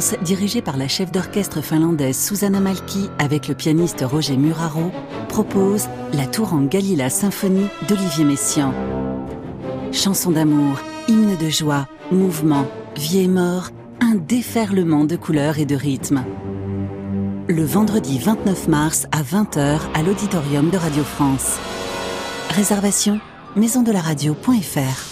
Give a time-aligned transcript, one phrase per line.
[0.00, 4.90] France, dirigé par la chef d'orchestre finlandaise Susanna Malki avec le pianiste Roger Muraro,
[5.28, 8.72] propose La Tour en Galila Symphonie d'Olivier Messiaen.
[9.92, 12.66] Chansons d'amour, hymnes de joie, mouvement,
[12.96, 13.68] vie et mort,
[14.00, 16.24] un déferlement de couleurs et de rythmes.
[17.48, 21.58] Le vendredi 29 mars à 20h à l'auditorium de Radio France.
[22.56, 23.20] Réservation
[23.54, 25.09] maisondelaradio.fr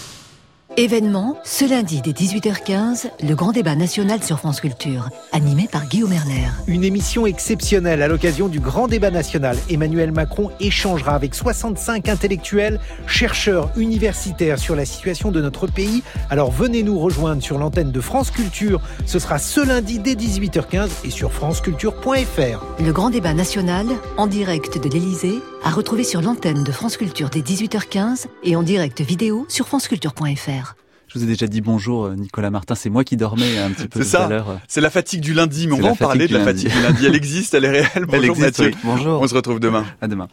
[0.79, 6.13] Événement, ce lundi dès 18h15, le grand débat national sur France Culture, animé par Guillaume
[6.13, 6.47] Erner.
[6.67, 9.57] Une émission exceptionnelle à l'occasion du grand débat national.
[9.69, 16.01] Emmanuel Macron échangera avec 65 intellectuels, chercheurs, universitaires sur la situation de notre pays.
[16.29, 18.79] Alors venez nous rejoindre sur l'antenne de France Culture.
[19.05, 22.81] Ce sera ce lundi dès 18h15 et sur franceculture.fr.
[22.81, 23.85] Le grand débat national,
[24.15, 28.63] en direct de l'Elysée, à retrouver sur l'antenne de France Culture dès 18h15 et en
[28.63, 30.68] direct vidéo sur franceculture.fr.
[31.09, 32.75] Je vous ai déjà dit bonjour, euh, Nicolas Martin.
[32.75, 34.59] C'est moi qui dormais un petit peu tout à l'heure.
[34.67, 37.05] C'est la fatigue du lundi, mais on va en parler de la fatigue du lundi.
[37.07, 37.87] Elle existe, elle est réelle.
[38.05, 38.71] Bonjour elle existe, Mathieu.
[38.83, 39.21] Bonjour.
[39.21, 39.85] On se retrouve demain.
[40.01, 40.27] À demain.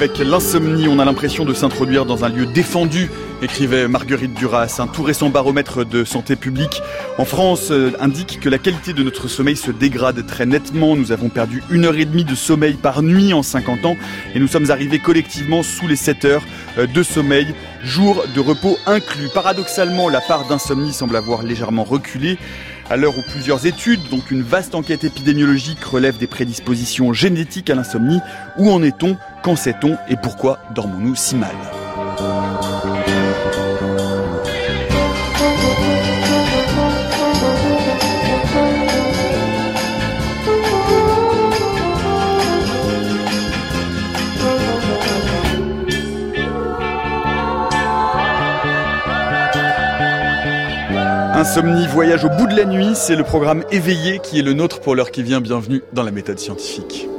[0.00, 3.10] Avec l'insomnie, on a l'impression de s'introduire dans un lieu défendu,
[3.42, 4.76] écrivait Marguerite Duras.
[4.78, 6.80] Un tout récent baromètre de santé publique
[7.18, 10.96] en France euh, indique que la qualité de notre sommeil se dégrade très nettement.
[10.96, 13.96] Nous avons perdu une heure et demie de sommeil par nuit en 50 ans
[14.34, 16.44] et nous sommes arrivés collectivement sous les 7 heures
[16.78, 17.48] euh, de sommeil,
[17.82, 19.28] jour de repos inclus.
[19.34, 22.38] Paradoxalement, la part d'insomnie semble avoir légèrement reculé.
[22.88, 27.76] À l'heure où plusieurs études, donc une vaste enquête épidémiologique, relèvent des prédispositions génétiques à
[27.76, 28.18] l'insomnie,
[28.58, 31.56] où en est-on Qu'en sait-on Et pourquoi dormons-nous si mal
[51.32, 54.80] Insomnie, voyage au bout de la nuit, c'est le programme éveillé qui est le nôtre
[54.80, 55.40] pour l'heure qui vient.
[55.40, 57.09] Bienvenue dans la méthode scientifique.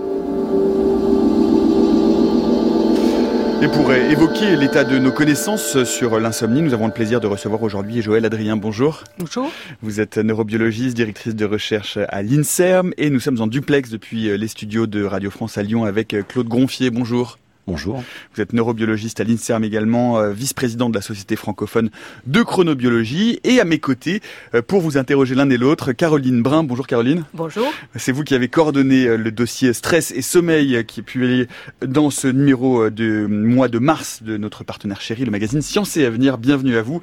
[3.63, 7.61] Et pour évoquer l'état de nos connaissances sur l'insomnie, nous avons le plaisir de recevoir
[7.61, 8.57] aujourd'hui Joël Adrien.
[8.57, 9.03] Bonjour.
[9.19, 9.51] Bonjour.
[9.83, 14.47] Vous êtes neurobiologiste, directrice de recherche à l'INSERM et nous sommes en duplex depuis les
[14.47, 16.89] studios de Radio France à Lyon avec Claude Gronfier.
[16.89, 17.37] Bonjour.
[17.67, 18.03] Bonjour.
[18.33, 21.91] Vous êtes neurobiologiste à l'INSERM également, euh, vice-président de la Société francophone
[22.25, 23.39] de chronobiologie.
[23.43, 24.21] Et à mes côtés,
[24.55, 26.63] euh, pour vous interroger l'un et l'autre, Caroline Brun.
[26.63, 27.23] Bonjour Caroline.
[27.35, 27.71] Bonjour.
[27.95, 31.47] C'est vous qui avez coordonné euh, le dossier stress et sommeil qui est publié
[31.85, 36.05] dans ce numéro de mois de mars de notre partenaire chéri, le magazine Science et
[36.05, 36.39] Avenir.
[36.39, 36.99] Bienvenue à vous.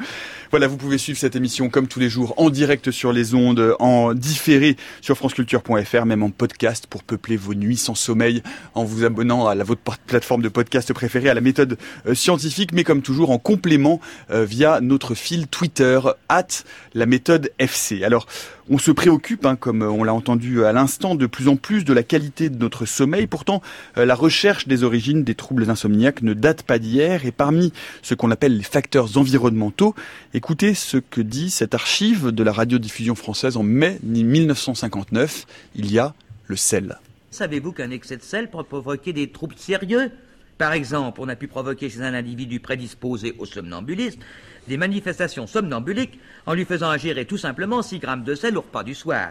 [0.50, 3.76] Voilà, vous pouvez suivre cette émission comme tous les jours en direct sur les ondes,
[3.78, 8.42] en différé sur franceculture.fr, même en podcast pour peupler vos nuits sans sommeil
[8.74, 12.72] en vous abonnant à la, votre plateforme de podcast préférée, à la méthode euh, scientifique,
[12.72, 14.00] mais comme toujours en complément
[14.31, 16.47] euh, via notre fil Twitter, at
[16.94, 18.04] la méthode FC.
[18.04, 18.26] Alors,
[18.70, 21.92] on se préoccupe, hein, comme on l'a entendu à l'instant, de plus en plus de
[21.92, 23.26] la qualité de notre sommeil.
[23.26, 23.62] Pourtant,
[23.97, 27.25] euh, la recherche des origines des troubles insomniaques ne date pas d'hier.
[27.25, 27.72] Et parmi
[28.03, 29.94] ce qu'on appelle les facteurs environnementaux,
[30.34, 35.47] écoutez ce que dit cette archive de la radiodiffusion française en mai 1959.
[35.75, 36.15] Il y a
[36.47, 36.98] le sel.
[37.30, 40.10] Savez-vous qu'un excès de sel peut provoquer des troubles sérieux?
[40.58, 44.20] Par exemple, on a pu provoquer chez un individu prédisposé au somnambulisme
[44.66, 48.82] des manifestations somnambuliques en lui faisant ingérer tout simplement 6 grammes de sel au repas
[48.82, 49.30] du soir.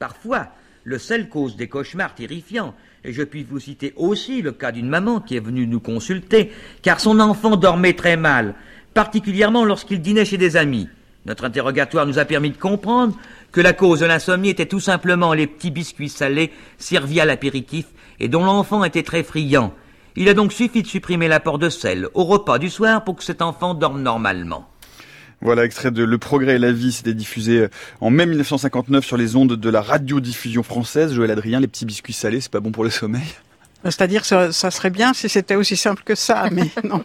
[0.00, 0.48] Parfois,
[0.82, 2.74] le sel cause des cauchemars terrifiants,
[3.04, 6.50] et je puis vous citer aussi le cas d'une maman qui est venue nous consulter,
[6.82, 8.54] car son enfant dormait très mal,
[8.92, 10.88] particulièrement lorsqu'il dînait chez des amis.
[11.26, 13.16] Notre interrogatoire nous a permis de comprendre
[13.52, 17.86] que la cause de l'insomnie était tout simplement les petits biscuits salés servis à l'apéritif
[18.18, 19.72] et dont l'enfant était très friand.
[20.18, 23.24] Il a donc suffi de supprimer l'apport de sel au repas du soir pour que
[23.24, 24.66] cet enfant dorme normalement.
[25.42, 27.66] Voilà, extrait de Le Progrès et la vie, c'était diffusé
[28.00, 31.12] en mai 1959 sur les ondes de la radiodiffusion française.
[31.12, 33.26] Joël Adrien, les petits biscuits salés, c'est pas bon pour le sommeil
[33.90, 37.04] c'est-à-dire ça, ça serait bien si c'était aussi simple que ça, mais non,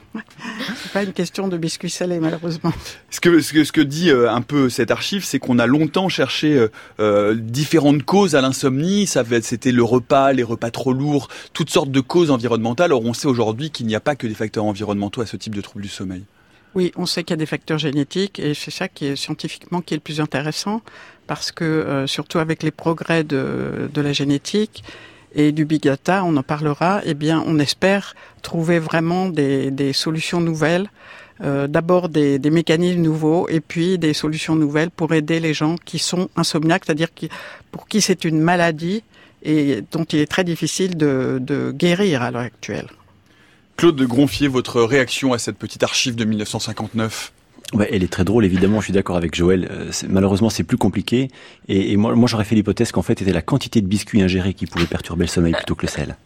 [0.75, 2.73] c'est pas une question de biscuits salés malheureusement.
[3.09, 5.65] Ce que ce que, ce que dit euh, un peu cette archive, c'est qu'on a
[5.65, 9.07] longtemps cherché euh, euh, différentes causes à l'insomnie.
[9.07, 12.93] Ça c'était le repas, les repas trop lourds, toutes sortes de causes environnementales.
[12.93, 15.55] Or, on sait aujourd'hui qu'il n'y a pas que des facteurs environnementaux à ce type
[15.55, 16.23] de troubles du sommeil.
[16.73, 19.81] Oui, on sait qu'il y a des facteurs génétiques et c'est ça qui est scientifiquement
[19.81, 20.81] qui est le plus intéressant
[21.27, 24.83] parce que surtout avec les progrès de, de la génétique,
[25.33, 30.41] et du big data, on en parlera, eh bien, on espère trouver vraiment des, solutions
[30.41, 30.89] nouvelles.
[31.41, 35.99] Euh, D'abord des, mécanismes nouveaux et puis des solutions nouvelles pour aider les gens qui
[35.99, 37.09] sont insomniaques, c'est-à-dire
[37.71, 39.03] pour qui c'est une maladie
[39.43, 42.87] et dont il est très difficile de, de guérir à l'heure actuelle.
[43.77, 47.31] Claude de Gronfier, votre réaction à cette petite archive de 1959
[47.79, 49.67] Elle est très drôle, évidemment, je suis d'accord avec Joël.
[49.71, 51.29] Euh, malheureusement, c'est plus compliqué.
[51.67, 54.85] Et, moi, j'aurais fait l'hypothèse qu'en fait, c'était la quantité de biscuits ingérés qui pouvait
[54.85, 56.17] perturber le sommeil plutôt que le sel.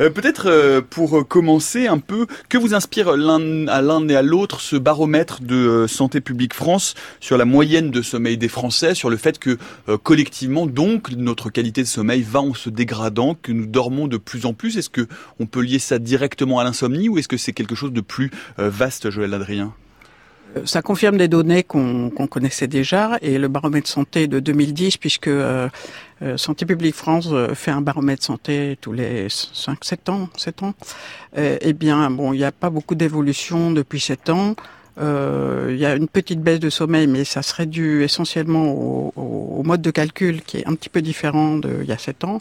[0.00, 4.60] Euh, Peut-être euh, pour commencer un peu, que vous inspire à l'un et à l'autre
[4.60, 9.16] ce baromètre de Santé publique France sur la moyenne de sommeil des Français, sur le
[9.16, 9.58] fait que
[10.02, 14.46] collectivement, donc, notre qualité de sommeil va en se dégradant, que nous dormons de plus
[14.46, 14.76] en plus?
[14.76, 15.08] Est-ce que
[15.40, 18.30] on peut lier ça directement à l'insomnie ou est-ce que c'est quelque chose de plus
[18.58, 19.72] vaste, Joël Adrien?
[20.64, 25.28] Ça confirme des données qu'on qu connaissait déjà et le baromètre santé de 2010 puisque
[25.28, 25.68] euh,
[26.22, 30.62] euh, Santé publique France euh, fait un baromètre santé tous les 5 7 ans, 7
[30.62, 30.74] ans.
[31.36, 34.54] Euh, eh bien bon, il n'y a pas beaucoup d'évolution depuis 7 ans.
[35.00, 39.62] Il y a une petite baisse de sommeil, mais ça serait dû essentiellement au, au
[39.62, 42.40] mode de calcul qui est un petit peu différent d'il y a 7 ans.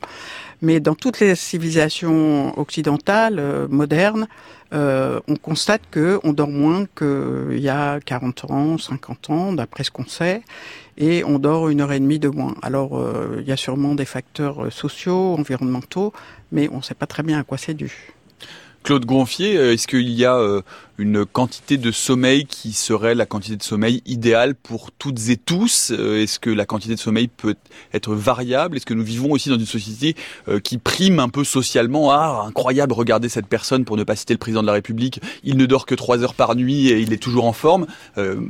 [0.62, 4.27] Mais dans toutes les civilisations occidentales euh, modernes,
[4.74, 9.83] euh, on constate que on dort moins qu'il y a 40 ans, 50 ans, d'après
[9.83, 10.42] ce qu'on sait,
[10.98, 12.56] et on dort une heure et demie de moins.
[12.62, 16.12] Alors, euh, il y a sûrement des facteurs sociaux, environnementaux,
[16.51, 18.17] mais on ne sait pas très bien à quoi c'est dû.
[18.88, 20.62] Claude Gonfier, euh, est-ce qu'il y a euh,
[20.98, 25.92] une quantité de sommeil qui serait la quantité de sommeil idéale pour toutes et tous
[25.92, 27.56] euh, Est-ce que la quantité de sommeil peut
[27.94, 28.78] être variable?
[28.78, 30.16] Est-ce que nous vivons aussi dans une société
[30.63, 32.12] qui prime un peu socialement?
[32.12, 35.57] Ah, incroyable, regardez cette personne, pour ne pas citer le président de la République, il
[35.57, 37.88] ne dort que trois heures par nuit et il est toujours en forme.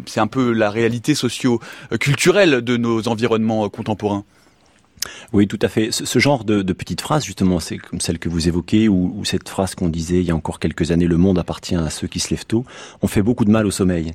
[0.05, 4.23] C'est un peu la réalité socio-culturelle de nos environnements contemporains.
[5.33, 5.91] Oui, tout à fait.
[5.91, 9.25] Ce, genre de, de petites phrases, justement, c'est comme celle que vous évoquez, ou, ou
[9.25, 12.07] cette phrase qu'on disait il y a encore quelques années, le monde appartient à ceux
[12.07, 12.65] qui se lèvent tôt,
[13.01, 14.13] on fait beaucoup de mal au sommeil.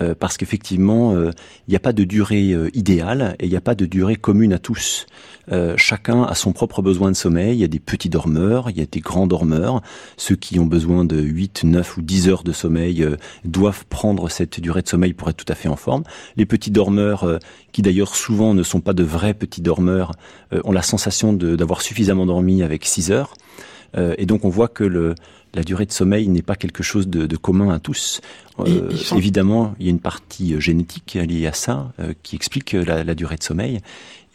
[0.00, 1.30] Euh, parce qu'effectivement, euh,
[1.66, 4.16] il n'y a pas de durée euh, idéale et il n'y a pas de durée
[4.16, 5.06] commune à tous.
[5.52, 7.56] Euh, chacun a son propre besoin de sommeil.
[7.56, 9.82] Il y a des petits dormeurs, il y a des grands dormeurs.
[10.16, 14.28] Ceux qui ont besoin de 8, 9 ou 10 heures de sommeil euh, doivent prendre
[14.28, 16.02] cette durée de sommeil pour être tout à fait en forme.
[16.36, 17.38] Les petits dormeurs, euh,
[17.72, 20.12] qui d'ailleurs souvent ne sont pas de vrais petits dormeurs,
[20.64, 23.34] ont la sensation d'avoir suffisamment dormi avec 6 heures.
[23.94, 25.14] Et donc on voit que le,
[25.56, 28.20] la durée de sommeil n'est pas quelque chose de, de commun à tous.
[28.60, 28.90] Euh.
[29.16, 33.14] Évidemment, il y a une partie génétique liée à ça euh, qui explique la, la,
[33.14, 33.80] durée de sommeil.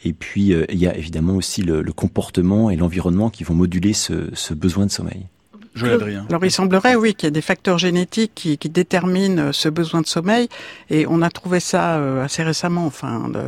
[0.04, 3.54] Et puis, euh, il y a évidemment aussi le, le comportement et l'environnement qui vont
[3.54, 5.26] moduler ce, ce besoin de sommeil.
[5.82, 6.26] Adrien.
[6.28, 10.02] Alors il semblerait, oui, qu'il y a des facteurs génétiques qui, qui, déterminent ce besoin
[10.02, 10.50] de sommeil,
[10.90, 13.40] et on a trouvé ça assez récemment, enfin, de,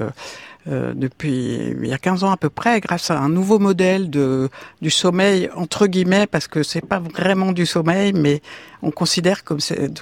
[0.66, 4.08] euh, depuis il y a 15 ans à peu près, grâce à un nouveau modèle
[4.10, 4.48] de
[4.80, 8.40] du sommeil entre guillemets, parce que c'est pas vraiment du sommeil, mais
[8.82, 9.58] on considère comme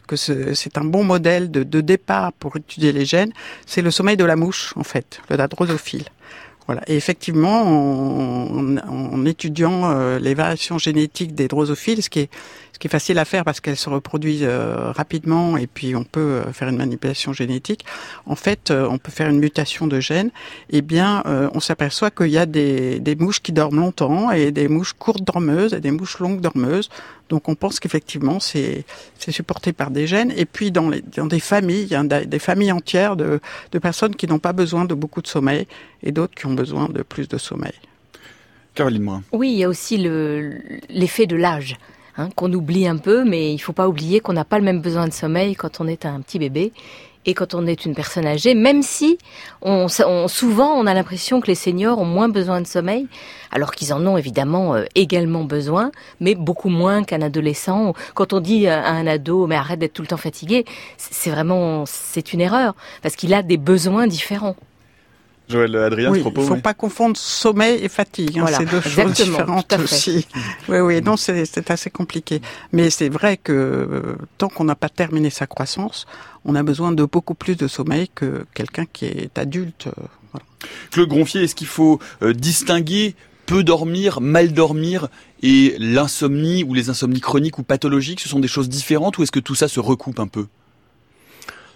[0.06, 3.32] que c'est un bon modèle de, de départ pour étudier les gènes.
[3.66, 6.04] C'est le sommeil de la mouche, en fait, le drosophile.
[6.66, 6.82] Voilà.
[6.86, 12.30] Et effectivement, en, en étudiant euh, les variations génétiques des drosophiles, ce qui est
[12.72, 16.04] ce qui est facile à faire parce qu'elles se reproduisent euh, rapidement et puis on
[16.04, 17.84] peut euh, faire une manipulation génétique.
[18.26, 20.30] En fait, euh, on peut faire une mutation de gènes.
[20.70, 24.50] Eh bien, euh, on s'aperçoit qu'il y a des, des mouches qui dorment longtemps et
[24.52, 26.88] des mouches courtes dormeuses et des mouches longues dormeuses.
[27.28, 28.84] Donc on pense qu'effectivement c'est
[29.18, 30.32] supporté par des gènes.
[30.36, 33.78] Et puis dans, les, dans des familles, il y a des familles entières de, de
[33.78, 35.66] personnes qui n'ont pas besoin de beaucoup de sommeil
[36.02, 37.74] et d'autres qui ont besoin de plus de sommeil.
[38.74, 39.22] Caroline Moin.
[39.32, 41.76] Oui, il y a aussi l'effet de l'âge.
[42.18, 44.82] Hein, qu'on oublie un peu, mais il faut pas oublier qu'on n'a pas le même
[44.82, 46.72] besoin de sommeil quand on est un petit bébé
[47.24, 49.16] et quand on est une personne âgée, même si
[49.62, 53.06] on, on, souvent on a l'impression que les seniors ont moins besoin de sommeil,
[53.50, 55.90] alors qu'ils en ont évidemment euh, également besoin,
[56.20, 57.94] mais beaucoup moins qu'un adolescent.
[58.14, 60.66] Quand on dit à un ado mais arrête d'être tout le temps fatigué,
[60.98, 64.56] c'est vraiment c'est une erreur parce qu'il a des besoins différents.
[65.52, 66.40] Joël Adrien, oui, propos.
[66.40, 66.60] Il ne faut oui.
[66.60, 68.38] pas confondre sommeil et fatigue.
[68.38, 70.26] Hein, c'est deux choses différentes aussi.
[70.68, 72.40] oui, oui, non, c'est assez compliqué.
[72.72, 76.06] Mais c'est vrai que euh, tant qu'on n'a pas terminé sa croissance,
[76.44, 79.86] on a besoin de beaucoup plus de sommeil que quelqu'un qui est adulte.
[79.86, 80.46] Euh, voilà.
[80.90, 83.14] Claude Gronfier, est-ce qu'il faut euh, distinguer
[83.46, 85.08] peu dormir, mal dormir
[85.42, 88.20] et l'insomnie ou les insomnies chroniques ou pathologiques?
[88.20, 90.46] Ce sont des choses différentes ou est-ce que tout ça se recoupe un peu?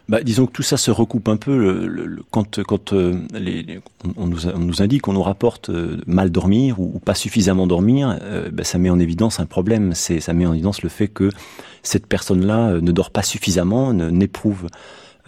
[0.09, 3.63] Bah, disons que tout ça se recoupe un peu le, le, quand, quand euh, les,
[3.65, 3.81] les,
[4.17, 8.17] on, nous, on, nous, indique, on nous rapporte euh, mal dormir ou, pas suffisamment dormir,
[8.23, 9.95] euh, bah, ça met en évidence un problème.
[9.95, 11.31] C'est ça met en évidence le fait que
[11.83, 14.69] cette personne-là ne dort pas suffisamment, n'éprouve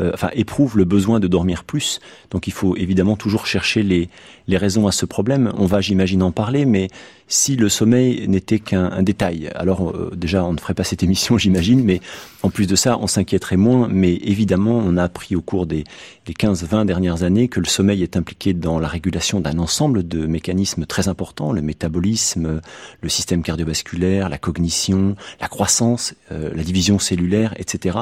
[0.01, 2.01] euh, enfin éprouvent le besoin de dormir plus.
[2.31, 4.09] Donc il faut évidemment toujours chercher les,
[4.47, 5.53] les raisons à ce problème.
[5.57, 6.89] On va, j'imagine, en parler, mais
[7.27, 11.39] si le sommeil n'était qu'un détail, alors euh, déjà on ne ferait pas cette émission,
[11.39, 12.01] j'imagine, mais
[12.43, 13.89] en plus de ça, on s'inquiéterait moins.
[13.91, 15.85] Mais évidemment, on a appris au cours des,
[16.29, 20.27] des 15-20 dernières années que le sommeil est impliqué dans la régulation d'un ensemble de
[20.27, 22.61] mécanismes très importants, le métabolisme,
[23.01, 28.01] le système cardiovasculaire, la cognition, la croissance, euh, la division cellulaire, etc.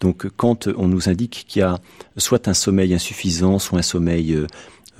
[0.00, 1.78] Donc quand on nous indique qu'il y a
[2.18, 4.46] soit un sommeil insuffisant, soit un sommeil euh,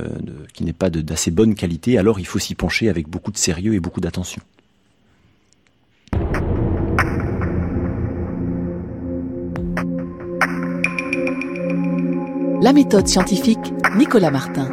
[0.00, 0.08] euh,
[0.54, 3.74] qui n'est pas d'assez bonne qualité, alors il faut s'y pencher avec beaucoup de sérieux
[3.74, 4.40] et beaucoup d'attention.
[12.62, 13.58] La méthode scientifique,
[13.96, 14.68] Nicolas Martin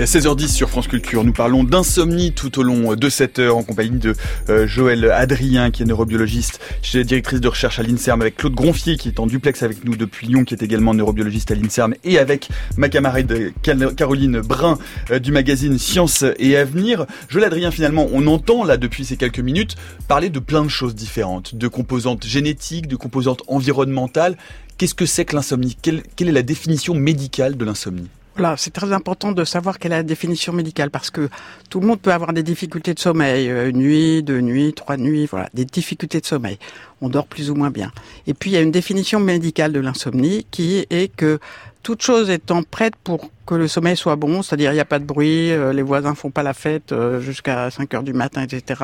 [0.00, 3.62] à 16h10 sur France Culture, nous parlons d'insomnie tout au long de cette heure en
[3.62, 4.16] compagnie de
[4.48, 8.96] euh, Joël Adrien qui est neurobiologuiste chez directrice de recherche à l'INSERM avec Claude Gronfier
[8.96, 12.18] qui est en duplex avec nous depuis Lyon qui est également neurobiologiste à l'INSERM et
[12.18, 13.52] avec ma camarade
[13.96, 14.76] Caroline Brun
[15.12, 17.06] euh, du magazine Science et Avenir.
[17.28, 19.76] Joël Adrien finalement on entend là depuis ces quelques minutes
[20.08, 24.36] parler de plein de choses différentes, de composantes génétiques, de composantes environnementales.
[24.82, 25.76] Qu'est-ce que c'est que l'insomnie?
[25.80, 28.08] Quelle est la définition médicale de l'insomnie?
[28.34, 31.28] Voilà, c'est très important de savoir quelle est la définition médicale parce que
[31.70, 34.96] tout le monde peut avoir des difficultés de sommeil, euh, une nuit, deux nuits, trois
[34.96, 36.58] nuits, voilà, des difficultés de sommeil.
[37.00, 37.92] On dort plus ou moins bien.
[38.26, 41.38] Et puis il y a une définition médicale de l'insomnie qui est que
[41.82, 44.98] toute chose étant prête pour que le sommeil soit bon, c'est-à-dire il n'y a pas
[44.98, 48.42] de bruit, euh, les voisins font pas la fête euh, jusqu'à 5 heures du matin,
[48.42, 48.80] etc.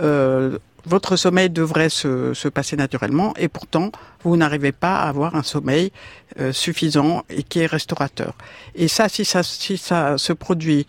[0.00, 5.34] Euh, votre sommeil devrait se, se, passer naturellement et pourtant vous n'arrivez pas à avoir
[5.34, 5.92] un sommeil
[6.38, 8.34] euh, suffisant et qui est restaurateur.
[8.74, 10.86] Et ça, si ça, si ça se produit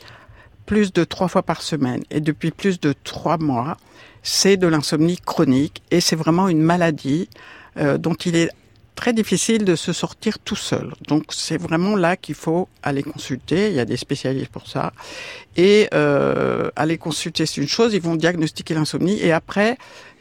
[0.66, 3.78] plus de trois fois par semaine et depuis plus de trois mois,
[4.24, 7.30] c'est de l'insomnie chronique et c'est vraiment une maladie
[7.78, 8.50] euh, dont il est
[9.02, 10.94] très difficile de se sortir tout seul.
[11.08, 13.70] Donc c'est vraiment là qu'il faut aller consulter.
[13.70, 14.94] Il y a des spécialistes pour ça.
[15.58, 17.96] Et euh, aller consulter, c'est une chose.
[17.96, 19.18] Ils vont diagnostiquer l'insomnie.
[19.20, 19.72] Et après,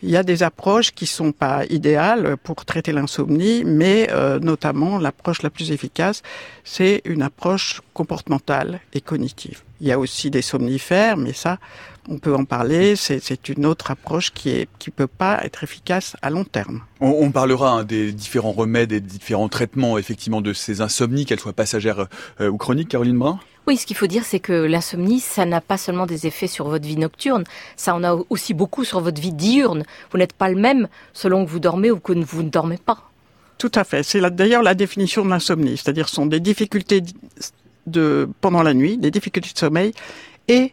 [0.02, 4.98] il y a des approches qui sont pas idéales pour traiter l'insomnie, mais euh, notamment
[4.98, 6.22] l'approche la plus efficace,
[6.64, 9.60] c'est une approche comportementale et cognitive.
[9.82, 11.58] Il y a aussi des somnifères, mais ça,
[12.10, 12.96] on peut en parler.
[12.96, 16.82] C'est une autre approche qui est qui peut pas être efficace à long terme.
[17.00, 21.40] On, parlera hein, des différents remèdes et des différents traitements effectivement de ces insomnies, qu'elles
[21.40, 22.08] soient passagères
[22.40, 22.88] euh, ou chroniques.
[22.88, 23.40] Caroline Brun?
[23.66, 26.68] Oui, ce qu'il faut dire, c'est que l'insomnie, ça n'a pas seulement des effets sur
[26.68, 27.44] votre vie nocturne,
[27.76, 29.84] ça en a aussi beaucoup sur votre vie diurne.
[30.10, 33.10] Vous n'êtes pas le même selon que vous dormez ou que vous ne dormez pas.
[33.58, 34.02] Tout à fait.
[34.02, 37.02] C'est d'ailleurs la définition de l'insomnie, c'est-à-dire sont des difficultés
[37.86, 39.92] de pendant la nuit, des difficultés de sommeil
[40.48, 40.72] et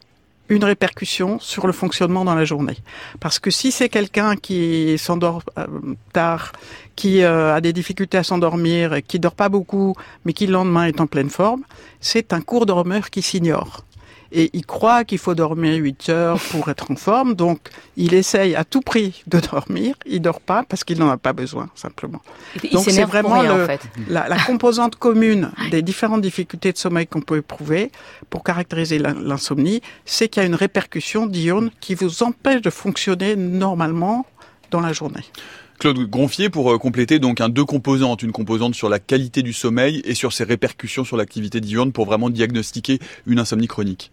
[0.50, 2.78] une répercussion sur le fonctionnement dans la journée.
[3.20, 5.66] Parce que si c'est quelqu'un qui s'endort euh,
[6.14, 6.52] tard,
[6.96, 10.86] qui euh, a des difficultés à s'endormir, qui dort pas beaucoup, mais qui le lendemain
[10.86, 11.64] est en pleine forme,
[12.00, 13.87] c'est un cours dormeur qui s'ignore
[14.32, 17.60] et il croit qu'il faut dormir 8 heures pour être en forme, donc
[17.96, 21.34] il essaye à tout prix de dormir, il dort pas parce qu'il n'en a pas
[21.34, 22.22] besoin simplement.
[22.72, 27.92] donc c'est vraiment la, la, composante commune des différentes difficultés de sommeil qu'on peut éprouver
[28.30, 33.36] pour caractériser l'insomnie, c'est qu'il y a une répercussion diurne qui vous empêche de fonctionner
[33.36, 34.26] normalement
[34.72, 35.24] dans la journée.
[35.80, 39.54] Claude Gronfier, pour euh, compléter donc un deux composantes, une composante sur la qualité du
[39.54, 44.12] sommeil et sur ses répercussions sur l'activité diurne pour vraiment diagnostiquer une insomnie chronique.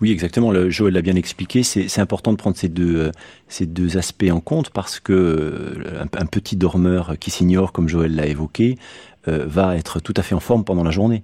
[0.00, 0.52] Oui, exactement.
[0.68, 1.62] Joël l'a bien expliqué.
[1.62, 3.12] C'est important de prendre ces deux, euh,
[3.48, 8.14] ces deux aspects en compte parce que euh, un, petit dormeur qui s'ignore, comme Joël
[8.14, 8.76] l'a évoqué,
[9.28, 11.22] euh, va être tout à fait en forme pendant la journée.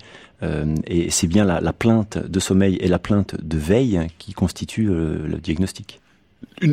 [0.86, 4.90] et c'est bien la, la, plainte de sommeil et la plainte de veille qui constituent
[4.90, 6.00] le diagnostic.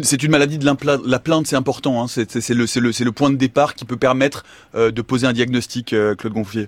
[0.02, 2.02] C'est une maladie de la plainte, c'est important.
[2.02, 2.08] Hein.
[2.08, 4.44] C'est le, point de départ qui peut permettre
[4.74, 6.68] de poser un diagnostic, Claude Gonfier.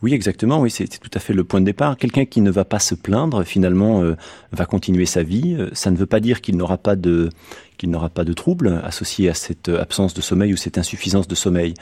[0.00, 0.60] Oui, exactement.
[0.60, 1.96] Oui, c'est tout à fait le point de départ.
[1.96, 4.14] Quelqu'un qui ne va pas se plaindre, finalement, euh,
[4.52, 5.56] va continuer sa vie.
[5.58, 7.30] Euh, ça ne veut pas dire qu'il n'aura pas de
[7.78, 11.36] qu'il n'aura pas de troubles associés à cette absence de sommeil ou cette insuffisance de
[11.36, 11.74] sommeil.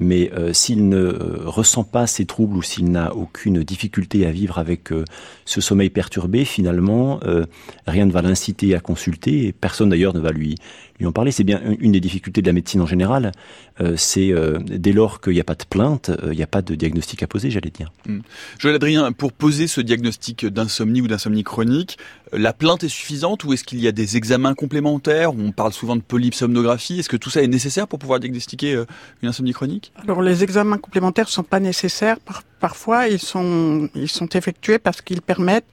[0.00, 4.58] Mais euh, s'il ne ressent pas ces troubles ou s'il n'a aucune difficulté à vivre
[4.58, 4.90] avec
[5.44, 7.20] ce sommeil perturbé, finalement,
[7.86, 10.56] rien ne va l'inciter à consulter et personne d'ailleurs ne va lui
[10.98, 11.30] lui en parler.
[11.30, 13.32] C'est bien une des difficultés de la médecine en général.
[13.80, 16.48] Euh, c'est euh, dès lors qu'il n'y a pas de plainte, euh, il n'y a
[16.48, 17.92] pas de diagnostic à poser, j'allais dire.
[18.06, 18.20] Mmh.
[18.58, 21.98] Joël Adrien, pour poser ce diagnostic d'insomnie ou d'insomnie chronique,
[22.32, 25.96] la plainte est suffisante ou est-ce qu'il y a des examens complémentaires On parle souvent
[25.96, 27.00] de polypsomnographie?
[27.00, 28.82] Est-ce que tout ça est nécessaire pour pouvoir diagnostiquer
[29.22, 29.92] une insomnie chronique?
[30.02, 32.18] Alors les examens complémentaires sont pas nécessaires.
[32.60, 35.66] parfois, ils sont ils sont effectués parce qu'ils permettent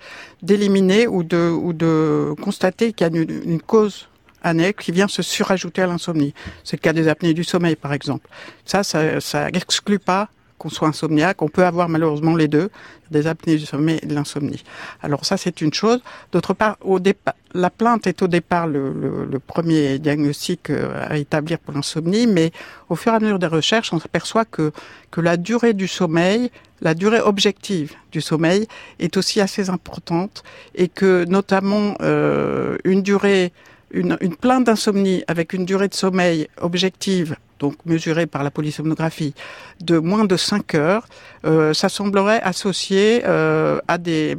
[0.44, 4.08] d'éliminer ou de ou de constater qu'il y a une cause
[4.44, 6.34] année qui vient se surajouter à l'insomnie.
[6.64, 8.28] C'est le cas des apnées du sommeil, par exemple.
[8.66, 10.30] Ça, ça, ça exclut pas
[10.62, 11.42] qu'on soit insomniaque.
[11.42, 12.70] On peut avoir malheureusement les deux,
[13.10, 14.64] des apnées du sommeil et de l'insomnie.
[15.02, 16.02] Alors ça, c'est une chose.
[16.32, 18.94] D'autre part, au départ, la plainte est au départ le,
[19.30, 22.52] le, premier diagnostic euh, à établir pour l'insomnie, mais
[22.90, 24.72] au fur et à mesure des recherches, on s'aperçoit que,
[25.10, 28.68] que la durée du sommeil, la durée objective du sommeil
[29.00, 30.44] est aussi assez importante
[30.76, 33.52] et que notamment euh, une durée
[33.94, 39.36] une, une plainte d'insomnie avec une durée de sommeil objective donc mesuré par la polysomnographie,
[39.82, 41.08] de moins de 5 heures,
[41.46, 44.36] euh, ça semblerait associé euh, à des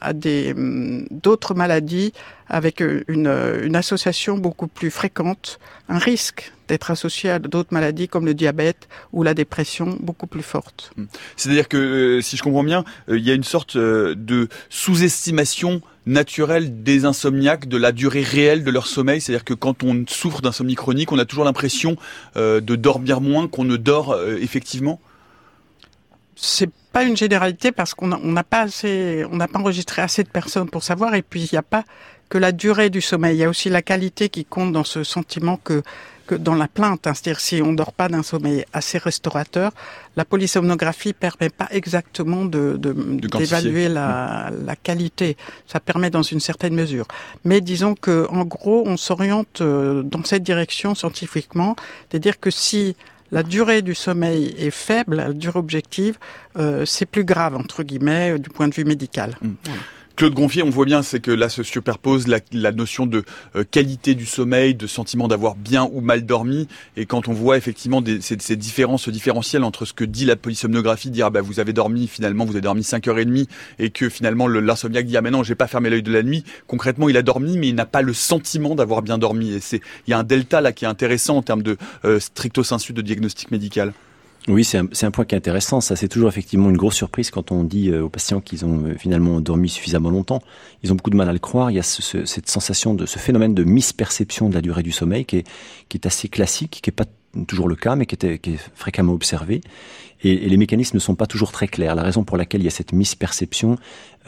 [0.00, 0.52] à des
[1.12, 2.12] d'autres maladies
[2.48, 8.26] avec une, une association beaucoup plus fréquente, un risque d'être associé à d'autres maladies comme
[8.26, 10.92] le diabète ou la dépression beaucoup plus forte.
[11.36, 16.82] C'est-à-dire que, euh, si je comprends bien, il y a une sorte de sous-estimation naturelle
[16.82, 19.20] des insomniaques de la durée réelle de leur sommeil.
[19.20, 21.96] C'est-à-dire que quand on souffre d'insomnie chronique, on a toujours l'impression
[22.36, 25.00] euh, de dormir moins qu'on ne dort euh, effectivement?
[26.36, 30.28] C'est pas une généralité parce qu'on n'a pas assez, on n'a pas enregistré assez de
[30.28, 31.14] personnes pour savoir.
[31.14, 31.84] Et puis il n'y a pas
[32.28, 33.36] que la durée du sommeil.
[33.36, 35.82] Il y a aussi la qualité qui compte dans ce sentiment que
[36.26, 39.72] que dans la plainte, hein, c'est-à-dire si on dort pas d'un sommeil assez restaurateur,
[40.16, 44.66] la polysomnographie permet pas exactement de, d'évaluer la, mmh.
[44.66, 45.36] la, qualité.
[45.66, 47.06] Ça permet dans une certaine mesure.
[47.44, 51.76] Mais disons que en gros, on s'oriente euh, dans cette direction scientifiquement,
[52.10, 52.96] c'est-à-dire que si
[53.32, 56.18] la durée du sommeil est faible, la durée objective,
[56.58, 59.36] euh, c'est plus grave entre guillemets du point de vue médical.
[59.40, 59.50] Mmh.
[60.16, 63.22] Claude Gonfier, on voit bien, c'est que là se superpose la, la notion de
[63.54, 66.68] euh, qualité du sommeil, de sentiment d'avoir bien ou mal dormi.
[66.96, 70.36] Et quand on voit effectivement des, ces, ces, différences différentielles entre ce que dit la
[70.36, 73.46] polysomnographie, dire ah bah, vous avez dormi, finalement vous avez dormi 5h30,
[73.78, 76.44] et que finalement l'insomniaque dit ah mais non, j'ai pas fermé l'œil de la nuit.
[76.66, 79.52] Concrètement, il a dormi, mais il n'a pas le sentiment d'avoir bien dormi.
[79.52, 82.20] Et c'est il y a un delta là qui est intéressant en termes de euh,
[82.20, 83.92] stricto sensu de diagnostic médical.
[84.48, 85.80] Oui, c'est un, un, point qui est intéressant.
[85.80, 88.84] Ça, c'est toujours effectivement une grosse surprise quand on dit euh, aux patients qu'ils ont
[88.84, 90.40] euh, finalement dormi suffisamment longtemps.
[90.84, 91.72] Ils ont beaucoup de mal à le croire.
[91.72, 94.92] Il y a ce, cette sensation de ce phénomène de misperception de la durée du
[94.92, 95.48] sommeil qui est,
[95.88, 97.06] qui est assez classique, qui n'est pas
[97.44, 99.60] toujours le cas, mais qui est, qui est fréquemment observé.
[100.22, 101.94] Et, et, les mécanismes ne sont pas toujours très clairs.
[101.94, 103.76] La raison pour laquelle il y a cette misperception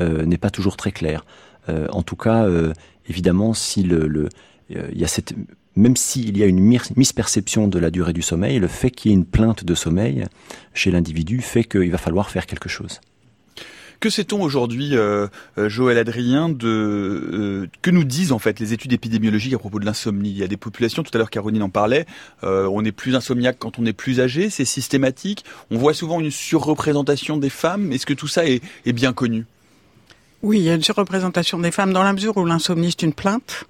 [0.00, 1.24] euh, n'est pas toujours très claire.
[1.68, 2.72] Euh, en tout cas, euh,
[3.08, 4.28] évidemment, si le, le
[4.70, 5.32] il y a cette
[5.78, 6.60] même s'il y a une
[6.96, 10.26] misperception de la durée du sommeil, le fait qu'il y ait une plainte de sommeil
[10.74, 13.00] chez l'individu fait qu'il va falloir faire quelque chose.
[14.00, 18.72] Que sait-on aujourd'hui, euh, euh, Joël Adrien, de euh, que nous disent en fait les
[18.72, 20.30] études épidémiologiques à propos de l'insomnie?
[20.30, 22.06] Il y a des populations, tout à l'heure Caroline en parlait,
[22.42, 25.44] on est plus insomniaque quand on est plus âgé, c'est systématique.
[25.70, 27.92] On voit souvent une surreprésentation des femmes.
[27.92, 29.46] Est-ce que tout ça est, est bien connu?
[30.42, 33.12] Oui, il y a une surreprésentation des femmes dans la mesure où l'insomnie est une
[33.12, 33.64] plainte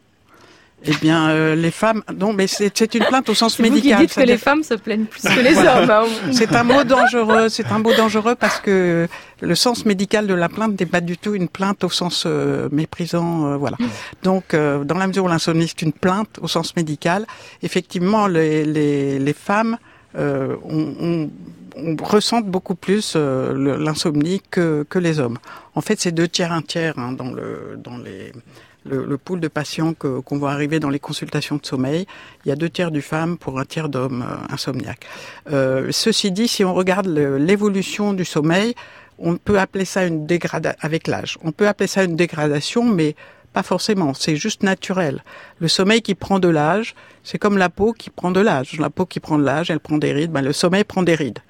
[0.85, 2.03] eh bien, euh, les femmes.
[2.17, 3.99] Non, mais c'est une plainte au sens médical.
[3.99, 5.91] Vous dites que les femmes se plaignent plus que les hommes.
[5.91, 6.05] Hein.
[6.33, 7.49] C'est un mot dangereux.
[7.49, 9.09] C'est un mot dangereux parce que
[9.41, 12.69] le sens médical de la plainte n'est pas du tout une plainte au sens euh,
[12.71, 13.47] méprisant.
[13.47, 13.77] Euh, voilà.
[14.23, 17.27] Donc, dans la mesure où l'insomnie est une plainte au sens médical,
[17.63, 19.79] effectivement, les, les, les femmes
[20.17, 21.29] on,
[21.77, 25.39] on, ressentent beaucoup plus l'insomnie que, que les hommes.
[25.77, 28.33] En fait, c'est deux tiers un tiers hein, dans le dans les
[28.89, 32.07] le, le pool de patients qu'on voit arriver dans les consultations de sommeil,
[32.45, 35.07] il y a deux tiers du femmes pour un tiers d'hommes euh, insomniaques.
[35.53, 38.75] Euh, ceci dit, si on regarde l'évolution du sommeil,
[39.19, 41.39] on peut appeler ça une dégradation avec l'âge.
[41.43, 43.17] On peut appeler ça une dégradation, mais
[43.53, 44.15] pas forcément.
[44.15, 45.25] C'est juste naturel.
[45.59, 48.79] Le sommeil qui prend de l'âge, c'est comme la peau qui prend de l'âge.
[48.79, 50.31] La peau qui prend de l'âge, elle prend des rides.
[50.31, 51.41] Ben, le sommeil prend des rides.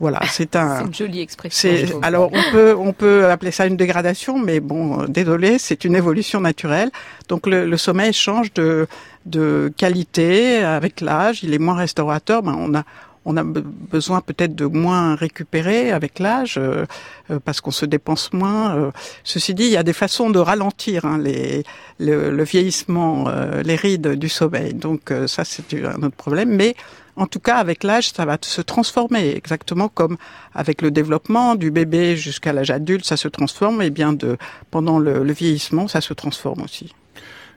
[0.00, 0.86] Voilà, c'est un.
[0.86, 2.00] une jolie expression.
[2.00, 5.94] Alors on peut on peut appeler ça une dégradation, mais bon, euh, désolé, c'est une
[5.94, 6.90] évolution naturelle.
[7.28, 8.88] Donc le, le, sommeil change de
[9.26, 11.44] de qualité avec l'âge.
[11.44, 12.42] Il est moins restaurateur.
[12.42, 12.84] Ben on a
[13.26, 16.86] on a besoin peut-être de moins récupérer avec l'âge euh,
[17.30, 18.90] euh, parce qu'on se dépense moins.
[19.22, 21.62] ceci dit, il y a des façons de ralentir hein, les,
[21.98, 23.26] le, le, vieillissement,
[23.62, 24.72] les rides du sommeil.
[24.72, 26.56] Donc ça, c'est un autre problème.
[26.56, 26.74] Mais
[27.20, 30.16] en tout cas, avec l'âge, ça va se transformer, exactement comme
[30.54, 34.38] avec le développement du bébé jusqu'à l'âge adulte, ça se transforme, et bien de
[34.70, 36.94] pendant le, vieillissement, ça se transforme aussi.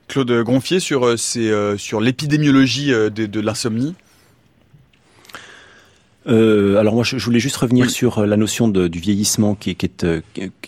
[0.10, 3.96] Claude Gonfier sur, euh, euh, l'épidémiologie euh, de, l'insomnie.
[6.26, 10.06] Alors moi, je, voulais juste revenir sur la notion du vieillissement qui, qui, est,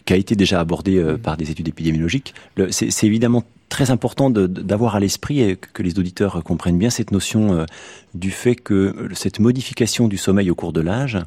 [0.05, 2.33] qui, a été déjà abordée par des études épidémiologiques.
[2.71, 7.53] C'est évidemment très important d'avoir à l'esprit et que les auditeurs comprennent bien cette notion
[7.53, 7.65] euh,
[8.13, 11.17] du fait que euh, cette modification du sommeil au cours de l'âge,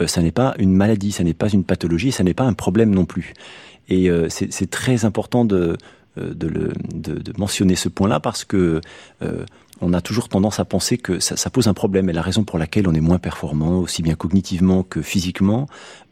[0.00, 2.54] euh, ça n'est pas une maladie, ça n'est pas une pathologie, ça n'est pas un
[2.54, 3.34] problème non plus.
[3.88, 5.76] Et c'est très important de,
[6.16, 8.80] de, de, mentionner ce point-là parce que
[9.82, 12.08] on a toujours tendance à penser que ça, pose un problème.
[12.08, 15.66] Et la raison pour laquelle on est moins performant, aussi bien cognitivement que physiquement,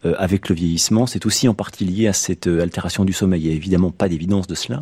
[0.06, 3.42] euh, avec le vieillissement, c'est aussi en partie lié à cette euh, altération du sommeil.
[3.42, 4.80] Il n'y a évidemment pas d'évidence de cela.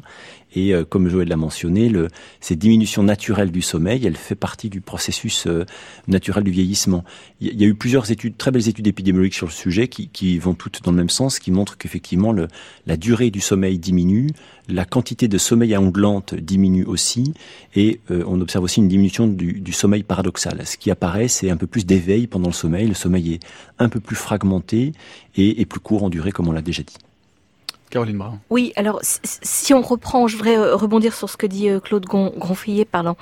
[0.54, 2.06] Et euh, comme Joël l'a mentionné, le,
[2.40, 5.48] cette diminution naturelle du sommeil, elle fait partie du processus
[6.06, 7.04] naturel du vieillissement.
[7.40, 10.38] Il y a eu plusieurs études, très belles études épidémiologiques sur le sujet, qui, qui
[10.38, 12.32] vont toutes dans le même sens, qui montrent qu'effectivement
[12.86, 14.30] la durée du sommeil diminue,
[14.68, 17.34] la quantité de sommeil à onglante diminue aussi,
[17.74, 20.66] et on observe aussi une diminution du, du sommeil paradoxal.
[20.66, 22.86] Ce qui apparaît, c'est un peu plus d'éveil pendant le sommeil.
[22.86, 23.40] Le sommeil est
[23.78, 24.92] un peu plus fragmenté
[25.36, 26.96] et, plus court en durée, comme on l'a déjà dit.
[27.88, 28.38] Caroline Brun.
[28.50, 32.04] Oui, alors si on reprend, je voudrais euh, rebondir sur ce que dit euh, Claude
[32.06, 33.16] Gronfillet, pardon.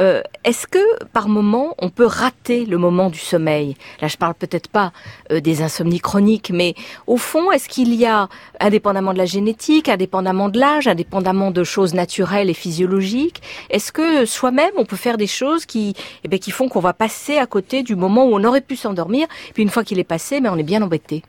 [0.00, 3.76] Euh, est-ce que par moment on peut rater le moment du sommeil?
[4.00, 4.92] Là, je parle peut-être pas
[5.30, 6.74] des insomnies chroniques, mais
[7.06, 8.28] au fond, est-ce qu'il y a,
[8.60, 14.26] indépendamment de la génétique, indépendamment de l'âge, indépendamment de choses naturelles et physiologiques, est-ce que
[14.26, 15.94] soi-même on peut faire des choses qui,
[16.24, 18.76] eh bien, qui font qu'on va passer à côté du moment où on aurait pu
[18.76, 21.22] s'endormir, puis une fois qu'il est passé, mais on est bien embêté?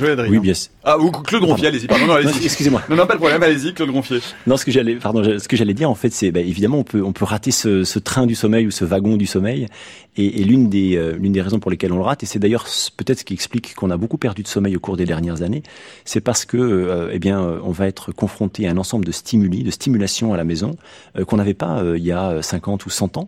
[0.00, 0.52] Oui, bien.
[0.82, 2.44] Ah, ou Claude Gonfier, allez-y, pardon, non, allez-y.
[2.44, 2.82] Excusez-moi.
[2.90, 4.18] Non, non, pas de problème, allez-y, Claude Gonfier.
[4.46, 6.84] Non, ce que j'allais, pardon, ce que j'allais dire, en fait, c'est, bah, évidemment, on
[6.84, 9.68] peut, on peut rater ce, ce, train du sommeil ou ce wagon du sommeil.
[10.16, 12.38] Et, et l'une des, euh, l'une des raisons pour lesquelles on le rate, et c'est
[12.38, 15.42] d'ailleurs peut-être ce qui explique qu'on a beaucoup perdu de sommeil au cours des dernières
[15.42, 15.62] années,
[16.04, 19.64] c'est parce que, euh, eh bien, on va être confronté à un ensemble de stimuli,
[19.64, 20.76] de stimulation à la maison,
[21.18, 23.26] euh, qu'on n'avait pas il y a 50 ou 100 ans.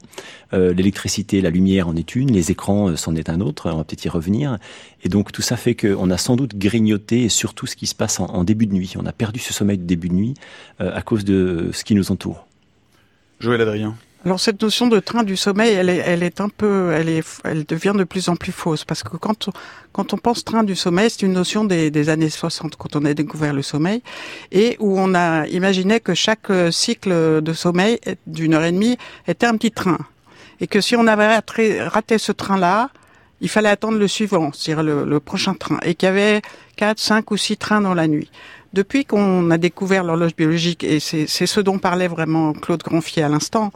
[0.52, 4.04] l'électricité, la lumière en est une, les écrans c'en est un autre, on va peut-être
[4.04, 4.58] y revenir.
[5.06, 8.18] Et donc, tout ça fait qu'on a sans doute grignoté surtout ce qui se passe
[8.18, 8.94] en, début de nuit.
[8.98, 10.34] On a perdu ce sommeil de début de nuit
[10.80, 12.48] euh, à cause de ce qui nous entoure.
[13.38, 13.94] Joël Adrien.
[14.24, 17.24] Alors cette notion de train du sommeil, elle est, elle est un peu, elle est,
[17.44, 19.52] elle devient de plus en plus fausse parce que quand on,
[19.92, 23.04] quand on pense train du sommeil, c'est une notion des, des, années 60 quand on
[23.04, 24.02] a découvert le sommeil
[24.50, 29.46] et où on a imaginé que chaque cycle de sommeil d'une heure et demie était
[29.46, 29.98] un petit train
[30.58, 32.90] et que si on avait raté, raté ce train-là,
[33.40, 36.42] il fallait attendre le suivant, c'est-à-dire le, prochain train, et qu'il y avait
[36.76, 38.30] quatre, cinq ou six trains dans la nuit.
[38.72, 43.28] Depuis qu'on a découvert l'horloge biologique, et c'est ce dont parlait vraiment Claude Gronfier à
[43.28, 43.72] l'instant,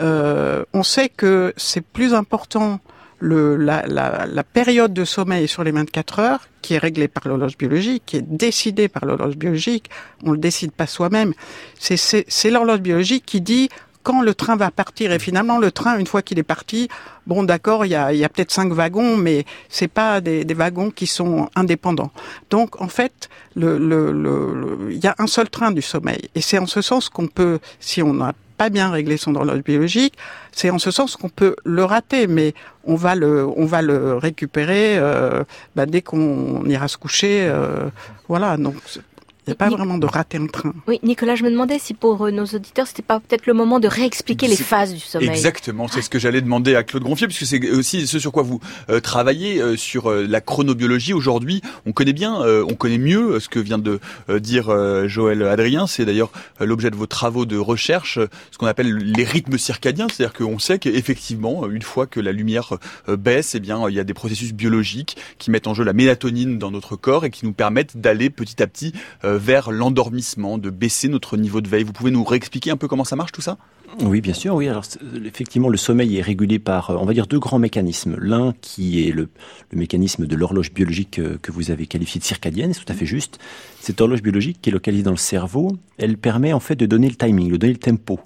[0.00, 2.80] euh, on sait que c'est plus important
[3.20, 7.28] le, la, la, la, période de sommeil sur les 24 heures, qui est réglée par
[7.28, 9.90] l'horloge biologique, qui est décidée par l'horloge biologique,
[10.24, 11.34] on le décide pas soi-même,
[11.78, 13.68] c'est l'horloge biologique qui dit
[14.02, 15.12] quand le train va partir.
[15.12, 16.88] Et finalement, le train, une fois qu'il est parti,
[17.26, 20.54] bon, d'accord, il y a, y a peut-être cinq wagons, mais c'est pas des, des,
[20.54, 22.10] wagons qui sont indépendants.
[22.50, 26.28] Donc, en fait, le, le, le, il y a un seul train du sommeil.
[26.34, 29.62] Et c'est en ce sens qu'on peut, si on n'a pas bien réglé son horloge
[29.62, 30.18] biologique,
[30.52, 32.52] c'est en ce sens qu'on peut le rater, mais
[32.84, 35.44] on va le, on va le récupérer euh,
[35.76, 37.48] bah, dès qu'on ira se coucher.
[37.48, 37.88] Euh,
[38.28, 38.74] voilà, donc
[39.46, 40.74] il n'y a pas vraiment de rater un train.
[40.86, 43.80] Oui, Nicolas, je me demandais si pour euh, nos auditeurs, c'était pas peut-être le moment
[43.80, 45.30] de réexpliquer les phases du sommeil.
[45.30, 48.42] Exactement, c'est ce que j'allais demander à Claude Gronfier, puisque c'est aussi ce sur quoi
[48.42, 51.62] vous euh, travaillez, euh, sur la chronobiologie aujourd'hui.
[51.86, 54.70] On connaît bien, on connaît mieux ce que vient de dire
[55.08, 55.86] Joël Adrien.
[55.86, 58.18] C'est d'ailleurs l'objet de vos travaux de recherche,
[58.50, 60.06] ce qu'on appelle les rythmes circadiens.
[60.08, 62.74] C'est-à-dire qu'on sait qu'effectivement, une fois que la lumière
[63.08, 66.58] baisse, eh bien, il y a des processus biologiques qui mettent en jeu la mélatonine
[66.58, 68.92] dans notre corps et qui nous permettent d'aller petit à petit
[69.36, 71.84] vers l'endormissement, de baisser notre niveau de veille.
[71.84, 73.58] Vous pouvez nous réexpliquer un peu comment ça marche tout ça?
[74.02, 74.54] Oui, bien sûr.
[74.54, 74.84] Oui, alors
[75.24, 78.16] effectivement, le sommeil est régulé par, euh, on va dire, deux grands mécanismes.
[78.20, 79.28] L'un qui est le,
[79.72, 83.06] mécanisme de l'horloge biologique euh, que vous avez qualifié de circadienne, c'est tout à fait
[83.06, 83.38] juste.
[83.80, 87.08] Cette horloge biologique qui est localisée dans le cerveau, elle permet en fait de donner
[87.08, 88.20] le timing, de donner le tempo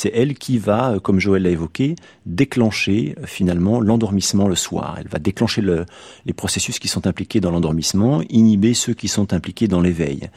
[0.00, 4.96] c'est elle qui va, euh, comme Joël l'a évoqué, déclencher finalement l'endormissement le soir.
[4.98, 5.62] Elle va déclencher
[6.24, 10.30] les processus qui sont impliqués dans l'endormissement, inhiber ceux qui sont impliqués dans l'éveil.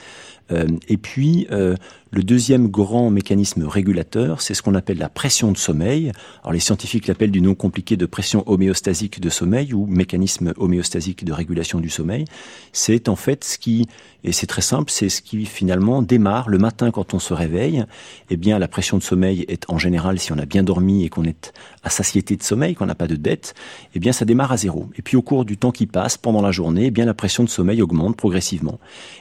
[0.52, 1.76] Euh, et puis, euh,
[2.12, 6.12] le deuxième grand mécanisme régulateur, c'est ce qu'on appelle la pression de sommeil.
[6.44, 11.26] Alors les scientifiques l'appellent du nom compliqué de pression homéostasique de sommeil ou mécanisme homéostasique
[11.26, 12.26] de régulation du sommeil.
[12.72, 13.88] C'est en fait ce qui,
[14.24, 17.84] et c'est très simple, c'est ce qui finalement démarre le matin quand on se réveille.
[18.30, 21.10] Eh bien, la pression de sommeil est en général, si on a bien dormi et
[21.10, 21.52] qu'on est
[21.82, 23.56] à satiété de sommeil, qu'on n'a pas de dette,
[23.96, 24.88] eh bien, ça démarre à zéro.
[25.00, 27.44] Et puis au cours du temps qui passe, pendant la journée, eh bien, la pression
[27.44, 28.80] de sommeil augmente progressivement.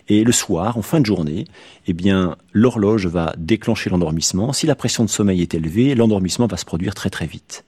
[0.09, 1.12] Et le soir, en fin de journée,
[1.87, 4.53] eh bien, l'horloge va déclencher l'endormissement.
[4.53, 7.65] Si la pression de sommeil est élevée, l'endormissement va se produire très très vite.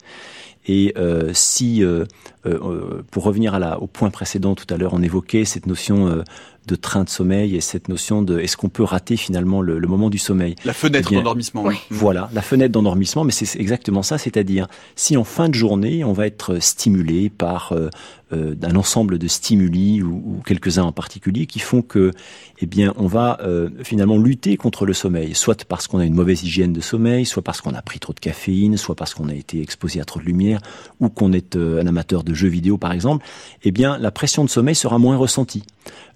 [0.67, 2.05] Et euh, si, euh,
[2.47, 6.25] euh, pour revenir au point précédent tout à l'heure, on évoquait cette notion
[6.67, 10.11] de train de sommeil et cette notion de est-ce qu'on peut rater finalement le, moment
[10.11, 10.55] du sommeil?
[10.65, 11.65] La fenêtre eh d'endormissement.
[11.91, 16.13] Voilà, la fenêtre d'endormissement, mais c'est exactement ça, c'est-à-dire si en fin de journée on
[16.13, 17.89] va être stimulé par euh,
[18.35, 22.11] euh, d'un ensemble de stimuli ou, quelques-uns en particulier qui font que,
[22.59, 26.15] eh bien, on va euh, finalement lutter contre le sommeil, soit parce qu'on a une
[26.15, 29.29] mauvaise hygiène de sommeil, soit parce qu'on a pris trop de caféine, soit parce qu'on
[29.29, 30.61] a été exposé à trop de lumière,
[31.01, 33.25] ou qu'on est euh, un amateur de jeux vidéo par exemple.
[33.63, 35.65] Eh bien, la pression de sommeil sera moins ressentie.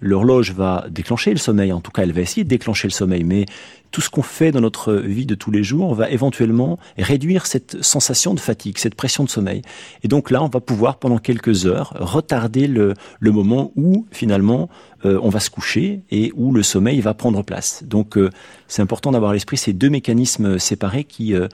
[0.01, 3.23] L'horloge va déclencher le sommeil, en tout cas, elle va essayer de déclencher le sommeil,
[3.23, 3.45] mais
[3.91, 7.81] tout ce qu'on fait dans notre vie de tous les jours va éventuellement réduire cette
[7.83, 9.61] sensation de fatigue, cette pression de sommeil.
[10.03, 14.69] Et donc là, on va pouvoir pendant quelques heures retarder le, moment où finalement
[15.05, 17.83] euh, on va se coucher et où le sommeil va prendre place.
[17.85, 18.29] Donc euh,
[18.67, 21.47] c'est important d'avoir à l'esprit ces deux mécanismes séparés qui euh,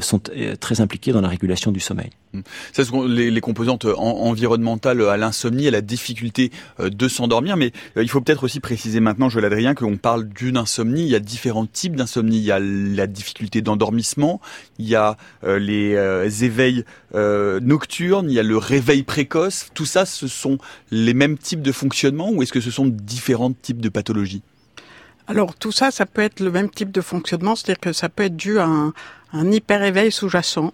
[0.00, 0.20] sont
[0.60, 2.10] très impliqués dans la régulation du sommeil.
[2.72, 7.58] Ça, sont les, les composantes environnementales à l'insomnie, à la difficulté de s'endormir.
[7.58, 11.02] Mais il faut peut-être aussi préciser maintenant, Joël Adrien, qu'on parle d'une insomnie.
[11.02, 12.38] Il y a différents d'insomnie.
[12.38, 14.40] Il y a la difficulté d'endormissement,
[14.78, 19.68] il y a les éveils nocturnes, il y a le réveil précoce.
[19.74, 20.58] Tout ça, ce sont
[20.90, 24.42] les mêmes types de fonctionnement ou est-ce que ce sont différents types de pathologies?
[25.28, 28.24] Alors tout ça, ça peut être le même type de fonctionnement, c'est-à-dire que ça peut
[28.24, 30.72] être dû à un, hyper-éveil sous-jacent,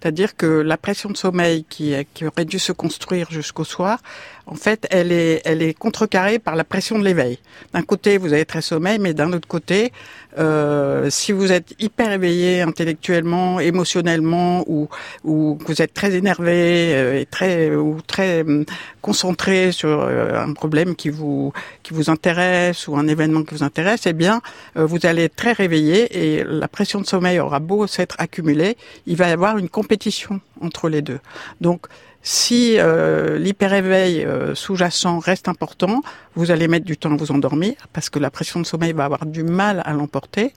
[0.00, 4.00] c'est-à-dire que la pression de sommeil qui aurait dû se construire jusqu'au soir,
[4.46, 7.38] en fait, elle est, elle est contrecarrée par la pression de l'éveil.
[7.72, 9.92] D'un côté, vous avez très sommeil, mais d'un autre côté,
[10.38, 14.88] euh, si vous êtes hyper éveillé intellectuellement, émotionnellement, ou,
[15.24, 18.64] ou vous êtes très énervé euh, et très ou très hum,
[19.02, 23.64] concentré sur euh, un problème qui vous qui vous intéresse ou un événement qui vous
[23.64, 24.42] intéresse, eh bien,
[24.74, 29.16] vous allez être très réveillé et la pression de sommeil aura beau s'être accumulée, il
[29.16, 31.20] va y avoir une compétition entre les deux.
[31.60, 31.86] Donc
[32.28, 36.00] si euh, l'hyperéveil euh, sous-jacent reste important,
[36.34, 39.04] vous allez mettre du temps à vous endormir parce que la pression de sommeil va
[39.04, 40.52] avoir du mal à l'emporter.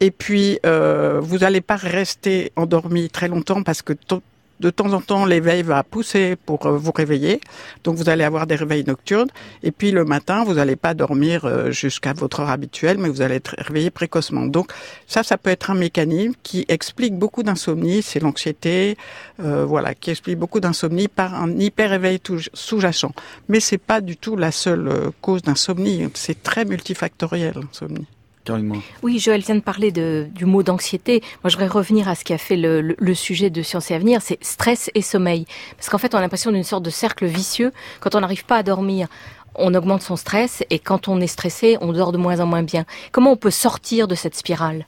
[0.00, 3.92] Et puis, euh, vous n'allez pas rester endormi très longtemps parce que
[4.60, 7.40] de temps en temps, l'éveil va pousser pour euh, vous réveiller.
[7.82, 9.28] Donc, vous allez avoir des réveils nocturnes.
[9.62, 13.22] Et puis, le matin, vous n'allez pas dormir euh, jusqu'à votre heure habituelle, mais vous
[13.22, 14.46] allez être réveillé précocement.
[14.46, 14.72] Donc,
[15.06, 18.02] ça, ça peut être un mécanisme qui explique beaucoup d'insomnie.
[18.02, 18.96] C'est l'anxiété,
[19.42, 22.20] euh, voilà, qui explique beaucoup d'insomnie par un hyper-réveil
[22.52, 23.12] sous-jacent.
[23.48, 24.90] Mais c'est pas du tout la seule
[25.22, 26.08] cause d'insomnie.
[26.14, 28.06] C'est très multifactoriel, l'insomnie.
[29.02, 31.22] Oui, Joël vient de parler du mot d'anxiété.
[31.42, 34.22] Moi, je voudrais revenir à ce qui a fait le, sujet de Science et Avenir,
[34.22, 35.46] c'est stress et sommeil.
[35.76, 37.72] Parce qu'en fait, on a l'impression d'une sorte de cercle vicieux.
[38.00, 39.08] Quand on n'arrive pas à dormir,
[39.54, 42.62] on augmente son stress et quand on est stressé, on dort de moins en moins
[42.62, 42.84] bien.
[43.12, 44.86] Comment on peut sortir de cette spirale?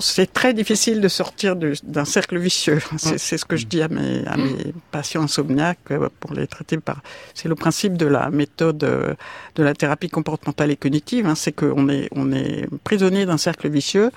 [0.00, 2.80] C'est très difficile de sortir d'un cercle vicieux.
[2.98, 6.76] C'est ce que je dis à mes, à mes patients insomniaques euh, pour les traiter
[6.78, 7.00] par.
[7.34, 9.14] C'est le principe de la méthode euh,
[9.54, 11.26] de la thérapie comportementale et cognitive.
[11.26, 14.10] Hein, c'est qu'on est, on est prisonnier d'un cercle vicieux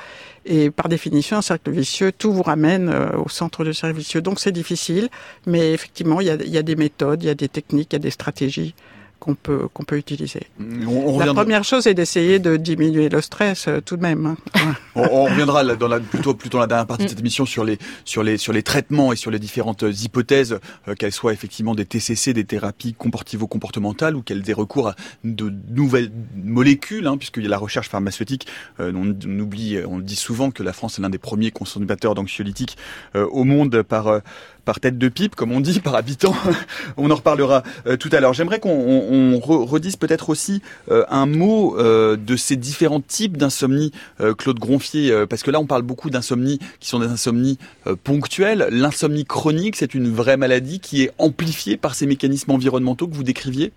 [0.46, 4.22] et par définition, un cercle vicieux, tout vous ramène euh, au centre du cercle vicieux.
[4.22, 5.10] Donc c'est difficile,
[5.46, 7.94] mais effectivement, il y a, il y a des méthodes, il y a des techniques,
[7.94, 8.74] il y a des stratégies
[9.22, 10.48] qu'on peut qu'on peut utiliser.
[10.60, 14.36] la première chose est d'essayer de diminuer le stress euh, tout de même.
[14.56, 14.76] Hein.
[14.96, 17.22] on, reviendra dans la, plutôt plutôt dans la dernière partie de cette mm.
[17.22, 21.12] émission sur les sur les sur les traitements et sur les différentes hypothèses, euh, qu'elles
[21.12, 27.06] soient effectivement des TCC, des thérapies comportivo-comportementales ou qu'elles aient recours à de nouvelles molécules,
[27.06, 28.48] hein, puisqu'il y a la recherche pharmaceutique.
[28.80, 32.76] Euh, on, oublie, on dit souvent que la France est l'un des premiers consommateurs d'anxiolytiques
[33.14, 34.22] au monde par
[34.65, 36.36] par tête de pipe, comme on dit, par habitant.
[36.97, 38.34] on en reparlera euh, tout à l'heure.
[38.34, 43.91] J'aimerais qu'on redise peut-être aussi euh, un mot euh, de ces différents types d'insomnie,
[44.38, 47.58] Claude Gronfier, parce que là on parle beaucoup d'insomnie qui sont des insomnies
[48.04, 48.67] ponctuelles.
[48.71, 53.24] L'insomnie chronique, c'est une vraie maladie qui est amplifiée par ces mécanismes environnementaux que vous
[53.24, 53.71] décriviez?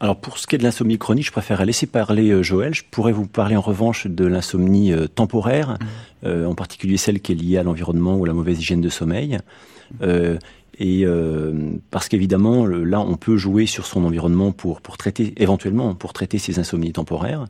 [0.00, 2.74] Alors pour ce qui est de l'insomnie chronique, je préfère laisser parler euh, Joël.
[2.74, 6.26] Je pourrais vous parler en revanche de l'insomnie euh, temporaire, mmh.
[6.26, 8.88] euh, en particulier celle qui est liée à l'environnement ou à la mauvaise hygiène de
[8.88, 9.38] sommeil.
[10.78, 11.04] et
[11.90, 16.38] parce qu'évidemment, là, on peut jouer sur son environnement pour, pour traiter, éventuellement, pour traiter
[16.38, 17.44] ces insomnies temporaires.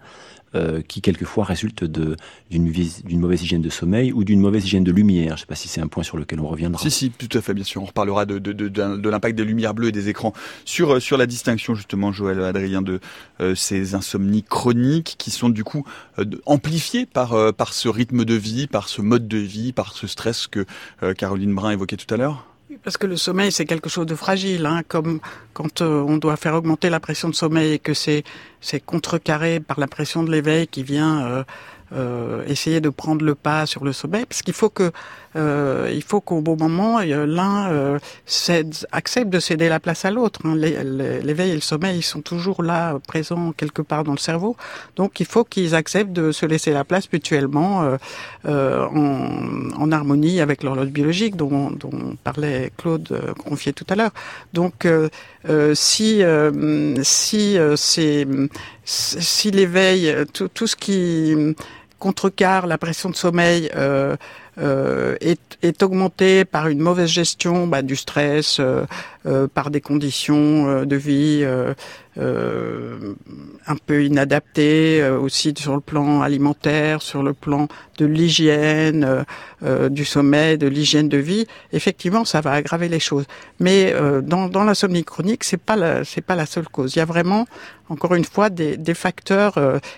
[0.56, 5.28] Euh, qui quelquefois résulte d'une mauvaise hygiène de sommeil ou d'une mauvaise hygiène de lumière.
[5.28, 6.82] Je ne sais pas si c'est un point sur lequel on reviendra.
[6.82, 7.80] Si, si, tout à fait, bien sûr.
[7.80, 10.32] On reparlera de, de, de, de l'impact des lumières bleues et des écrans
[10.64, 12.98] sur, euh, sur la distinction, justement, Joël Adrien, de
[13.40, 15.84] euh, ces insomnies chroniques qui sont du coup
[16.46, 20.48] amplifiées par, par ce rythme de vie, par ce mode de vie, par ce stress
[20.48, 20.66] que
[21.16, 24.66] Caroline Brun évoquait tout à l'heure parce que le sommeil, c'est quelque chose de fragile.
[24.66, 25.20] Hein, comme
[25.52, 28.24] quand euh, on doit faire augmenter la pression de sommeil et que c'est
[28.86, 31.44] contrecarré par la pression de l'éveil qui vient euh,
[31.92, 34.24] euh, essayer de prendre le pas sur le sommeil.
[34.26, 34.92] Parce qu'il faut que
[35.34, 37.98] il faut qu'au bon moment, l'un
[38.92, 40.40] accepte de céder la place à l'autre.
[40.44, 40.54] Hein.
[40.56, 44.56] L'éveil et le sommeil, ils sont toujours là, présents quelque part dans le cerveau.
[44.96, 47.96] Donc il faut qu'ils acceptent de se laisser la place mutuellement
[48.44, 54.12] en, en, harmonie avec l'horloge biologique dont, dont parlait Claude confié tout à l'heure.
[54.52, 54.86] Donc
[55.74, 56.22] si
[57.02, 58.26] si c'est
[58.84, 61.54] si l'éveil, tout, tout, ce qui
[62.00, 64.16] contrecarre la pression de sommeil euh, euh,
[64.60, 68.84] est, est, augmenté par une mauvaise gestion bah, du stress, euh,
[69.19, 69.19] euh
[69.54, 71.74] par des conditions euh, de vie euh,
[73.66, 79.24] un peu inadaptées, aussi sur le plan alimentaire, sur le plan de l'hygiène,
[79.90, 81.46] du sommeil, de l'hygiène de vie.
[81.72, 83.26] Effectivement, ça va aggraver les choses.
[83.60, 86.96] Mais dans, dans l'insomnie chronique, c'est pas c'est pas la seule cause.
[86.96, 87.46] Il y a vraiment
[87.88, 89.54] encore une fois des, des facteurs.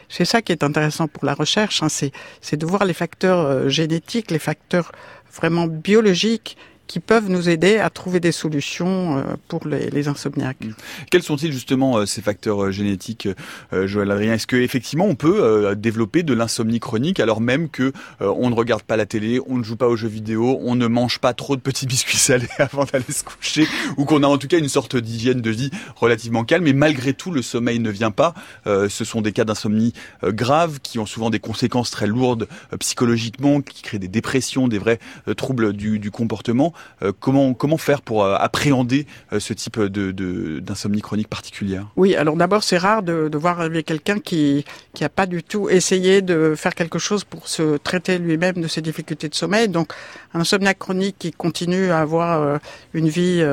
[0.09, 4.31] c'est ça qui est intéressant pour la recherche, hein, c'est de voir les facteurs génétiques,
[4.31, 4.93] les facteurs
[5.35, 10.03] vraiment biologiques qui peuvent nous aider à trouver des solutions euh, pour les, les.
[10.03, 10.75] Mm.
[11.11, 13.29] Quels sont-ils justement euh, ces facteurs euh, génétiques,
[13.73, 14.35] Joël Adrien?
[14.35, 18.97] Est-ce qu'effectivement on peut développer de l'insomnie chronique alors même que on ne regarde pas
[18.97, 21.61] la télé, on ne joue pas aux jeux vidéo, on ne mange pas trop de
[21.61, 23.67] petits biscuits salés avant d'aller se coucher,
[23.97, 27.15] ou qu'on a en tout cas une sorte d'hygiène de vie relativement calme, et malgré
[27.15, 28.35] tout le sommeil ne vient pas.
[28.67, 29.93] ce sont des cas d'insomnie
[30.25, 32.49] graves qui ont souvent des conséquences très lourdes
[32.81, 34.99] psychologiquement, qui créent des dépressions, des vrais
[35.37, 36.72] troubles du, du comportement.
[37.03, 40.13] Euh, comment faire pour euh, appréhender euh, ce type de
[40.61, 41.87] d'insomnie chronique particulière?
[41.97, 45.69] Oui, alors d'abord c'est rare de, de voir quelqu'un qui qui a pas du tout
[45.69, 49.69] essayé de faire quelque chose pour se traiter lui-même de ses difficultés de sommeil.
[49.69, 49.93] Donc
[50.35, 52.61] un insomniaque chronique qui continue à avoir
[52.95, 53.45] une vie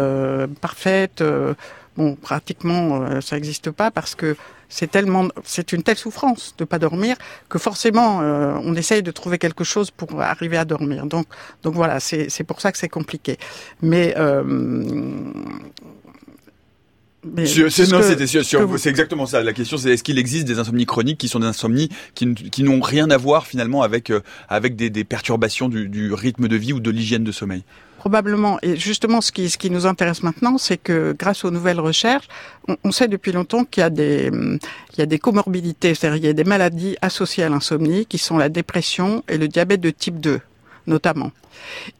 [0.61, 1.23] parfaite
[1.97, 4.35] bon, pratiquement, ça n'existe pas parce que
[4.69, 7.17] c'est tellement, c'est une telle souffrance de pas dormir
[7.49, 11.05] que forcément euh, on essaye de trouver quelque chose pour arriver à dormir.
[11.05, 11.25] Donc,
[11.63, 13.37] donc voilà, c'est c'est pour ça que c'est compliqué.
[13.81, 14.43] Mais euh,
[17.35, 19.43] mais c'est exactement ça.
[19.43, 22.63] La question, c'est est-ce qu'il existe des insomnies chroniques qui sont des insomnies qui, qui
[22.63, 26.55] n'ont rien à voir finalement avec euh, avec des, des perturbations du, du rythme de
[26.55, 27.63] vie ou de l'hygiène de sommeil?
[27.99, 28.59] Probablement.
[28.61, 32.27] Et justement, ce qui, ce qui nous intéresse maintenant, c'est que grâce aux nouvelles recherches,
[32.67, 36.33] on, on sait depuis longtemps qu'il y a des, il y a des comorbidités, c'est-à-dire
[36.33, 40.39] des maladies associées à l'insomnie, qui sont la dépression et le diabète de type 2
[40.87, 41.31] notamment.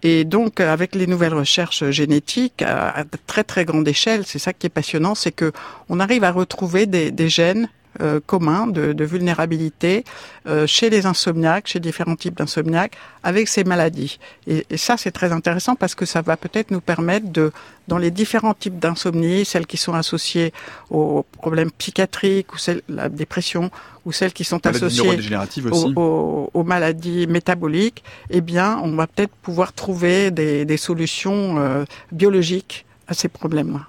[0.03, 4.67] Et donc, avec les nouvelles recherches génétiques à, très très grande échelle, c'est ça qui
[4.67, 5.51] est passionnant, c'est que
[5.89, 7.69] on arrive à retrouver des, des gènes
[8.01, 10.03] euh, commun de, de vulnérabilité
[10.47, 14.19] euh, chez les insomniaques, chez différents types d'insomniaques, avec ces maladies.
[14.47, 17.51] Et, et ça, c'est très intéressant parce que ça va peut-être nous permettre de,
[17.87, 20.53] dans les différents types d'insomnie, celles qui sont associées
[20.91, 23.71] aux problèmes psychiatriques ou celles, la dépression
[24.05, 25.19] ou celles qui sont associées
[25.71, 31.85] aux, aux, maladies métaboliques, eh bien, on va peut-être pouvoir trouver des, des solutions euh,
[32.11, 33.87] biologiques à ces problèmes-là.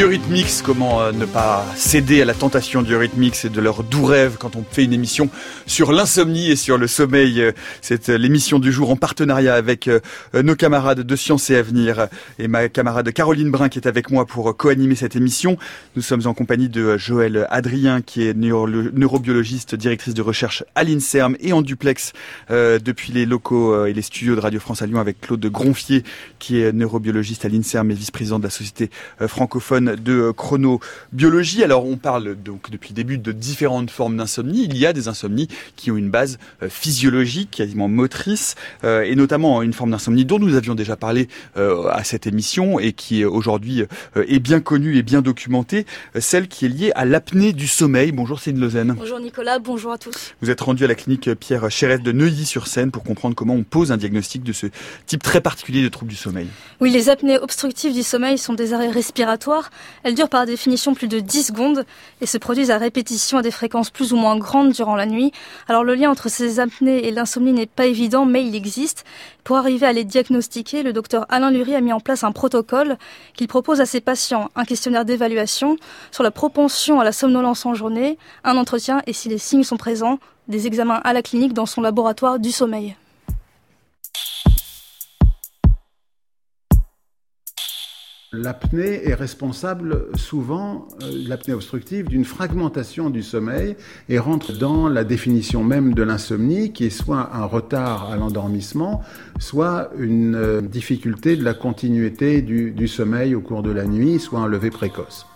[0.00, 0.62] Eurythmics.
[0.64, 4.56] Comment euh, ne pas céder à la tentation Eurythmics et de leurs doux rêves quand
[4.56, 5.28] on fait une émission
[5.66, 7.42] sur l'insomnie et sur le sommeil.
[7.42, 9.90] Euh, c'est euh, l'émission du jour en partenariat avec
[10.32, 14.26] nos camarades de Sciences et Avenir et ma camarade Caroline Brun qui est avec moi
[14.26, 15.58] pour co-animer cette émission.
[15.96, 21.36] Nous sommes en compagnie de Joël Adrien qui est neurobiologiste, directrice de recherche à l'INSERM
[21.40, 22.12] et en duplex
[22.48, 26.04] depuis les locaux et les studios de Radio France à Lyon avec Claude Gronfier
[26.38, 28.90] qui est neurobiologiste à l'INSERM et vice-président de la société
[29.89, 31.62] euh, de euh, chronobiologie.
[31.64, 34.64] Alors on parle donc depuis le début de différentes formes d'insomnie.
[34.64, 39.62] Il y a des insomnies qui ont une base euh, physiologique, quasiment motrice, et notamment
[39.62, 43.84] une forme d'insomnie dont nous avions déjà parlé à cette émission et qui aujourd'hui
[44.16, 45.86] est bien connue et bien documentée,
[46.18, 48.12] celle qui est liée à l'apnée du sommeil.
[48.12, 48.94] Bonjour Céline Lausanne.
[48.96, 50.34] Bonjour Nicolas, bonjour à tous.
[50.40, 53.92] Vous êtes rendu à la clinique Pierre Chérès de Neuilly-sur-Seine pour comprendre comment on pose
[53.92, 54.66] un diagnostic de ce
[55.06, 56.48] type très particulier de trouble du sommeil.
[56.80, 59.70] Oui, les apnées obstructives du sommeil sont des arrêts respiratoires.
[60.02, 61.84] Elles durent par définition plus de 10 secondes
[62.20, 65.32] et se produisent à répétition à des fréquences plus ou moins grandes durant la nuit.
[65.68, 69.04] Alors le lien entre ces apnées et l'insomnie n'est pas évident, mais il existe.
[69.44, 72.96] Pour arriver à les diagnostiquer, le docteur Alain Lurie a mis en place un protocole
[73.34, 75.76] qu'il propose à ses patients, un questionnaire d'évaluation
[76.10, 79.76] sur la propension à la somnolence en journée, un entretien et si les signes sont
[79.76, 80.18] présents,
[80.48, 82.96] des examens à la clinique dans son laboratoire du sommeil.
[88.32, 93.74] L'apnée est responsable souvent, euh, l'apnée obstructive, d'une fragmentation du sommeil
[94.08, 99.02] et rentre dans la définition même de l'insomnie qui est soit un retard à l'endormissement,
[99.40, 104.20] soit une euh, difficulté de la continuité du, du sommeil au cours de la nuit,
[104.20, 105.26] soit un lever précoce.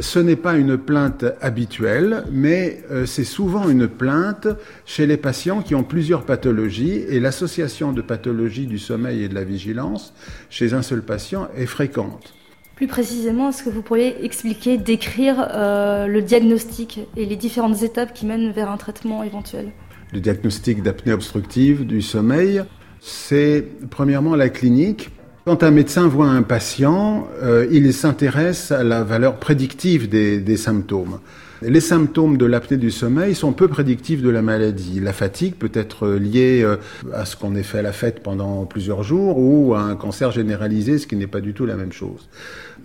[0.00, 4.48] Ce n'est pas une plainte habituelle, mais euh, c'est souvent une plainte
[4.86, 9.34] chez les patients qui ont plusieurs pathologies et l'association de pathologies du sommeil et de
[9.34, 10.14] la vigilance
[10.50, 12.34] chez un seul patient est fréquente.
[12.76, 18.14] Plus précisément, est-ce que vous pourriez expliquer, décrire euh, le diagnostic et les différentes étapes
[18.14, 19.72] qui mènent vers un traitement éventuel?
[20.12, 22.62] Le diagnostic d'apnée obstructive du sommeil,
[23.00, 25.10] c'est premièrement la clinique
[25.48, 31.20] quand un médecin voit un patient, euh, il s'intéresse à la valeur prédictive des, symptômes.
[31.62, 35.00] Les symptômes de l'apnée du sommeil sont peu prédictifs de la maladie.
[35.00, 36.76] La fatigue peut être liée euh,
[37.14, 40.32] à ce qu'on ait fait à la fête pendant plusieurs jours ou à un cancer
[40.32, 42.28] généralisé, ce qui n'est pas du tout la même chose.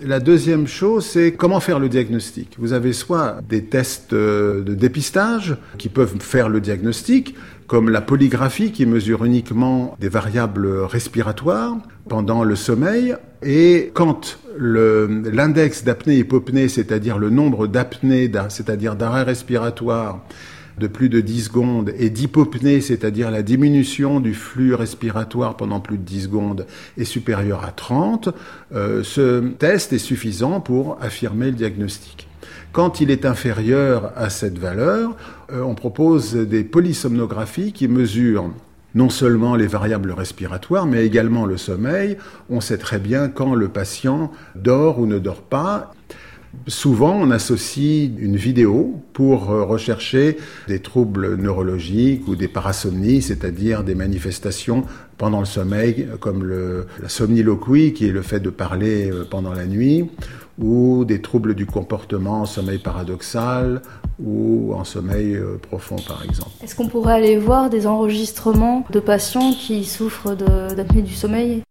[0.01, 2.55] La deuxième chose, c'est comment faire le diagnostic.
[2.57, 7.35] Vous avez soit des tests euh, de dépistage qui peuvent faire le diagnostic,
[7.73, 11.75] comme la polygraphie qui mesure uniquement des variables respiratoires
[12.07, 13.15] pendant le sommeil.
[13.41, 20.23] Et quand l'index d'apnée-hypopnée, c'est-à-dire le nombre d'apnées, c'est-à-dire d'arrêt respiratoire,
[20.77, 25.97] de plus de 10 secondes et d'hypopnée, c'est-à-dire la diminution du flux respiratoire pendant plus
[25.97, 26.67] de 10 secondes,
[26.99, 28.29] est supérieur à 30,
[28.75, 32.27] euh, ce test est suffisant pour affirmer le diagnostic.
[32.73, 35.15] Quand il est inférieur à cette valeur,
[35.51, 38.49] euh, on propose des polysomnographies qui mesurent
[38.95, 42.17] non seulement les variables respiratoires, mais également le sommeil.
[42.49, 45.93] On sait très bien quand le patient dort ou ne dort pas.
[46.67, 53.83] Souvent, on associe une vidéo pour euh, rechercher des troubles neurologiques ou des parasomnies, c'est-à-dire
[53.83, 54.83] des manifestations
[55.17, 56.47] pendant le sommeil, comme
[57.01, 60.09] la somniloquie, qui est le fait de parler euh, pendant la nuit,
[60.59, 63.81] ou des troubles du comportement en sommeil paradoxal
[64.23, 66.51] ou en sommeil euh, profond par exemple.
[66.61, 71.63] Est-ce qu'on pourrait aller voir des enregistrements de patients qui souffrent d'apnée du sommeil?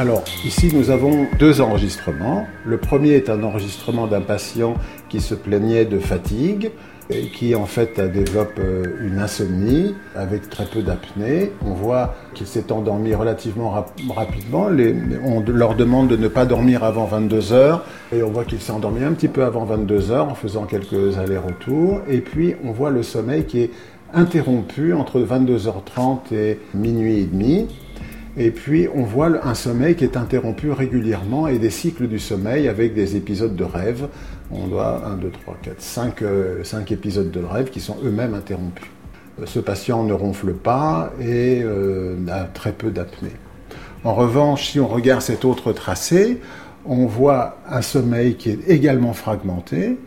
[0.00, 2.46] Alors, ici, nous avons deux enregistrements.
[2.64, 4.76] Le premier est un enregistrement d'un patient
[5.10, 6.70] qui se plaignait de fatigue
[7.32, 11.52] qui en fait développe euh, une insomnie avec très peu d'apnée.
[11.64, 13.74] On voit qu'il s'est endormi relativement
[14.14, 14.68] rapidement.
[15.24, 18.72] on leur demande de ne pas dormir avant 22 heures et on voit qu'il s'est
[18.72, 22.00] endormi un petit peu avant 22 heures en faisant quelques allers-retours.
[22.08, 23.70] Et puis on voit le sommeil qui est
[24.12, 27.66] interrompu entre 22h30 et minuit et demi.
[28.36, 32.68] Et puis on voit un sommeil qui est interrompu régulièrement et des cycles du sommeil
[32.68, 34.08] avec des épisodes de rêve.
[34.52, 36.24] On doit 1, 2, 3, 4, 5,
[36.64, 38.86] 5 épisodes de rêve qui sont eux-mêmes interrompus.
[39.40, 43.32] Euh, ce patient ne ronfle pas et euh, a très peu d'apnée.
[44.04, 46.40] En revanche, si on regarde cet autre tracé,
[46.86, 49.98] on voit un sommeil qui est également fragmenté,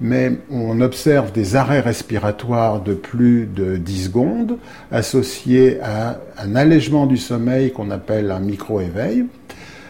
[0.00, 4.58] mais on observe des arrêts respiratoires de plus de 10 secondes
[4.92, 9.24] associés à un allègement du sommeil qu'on appelle un micro-éveil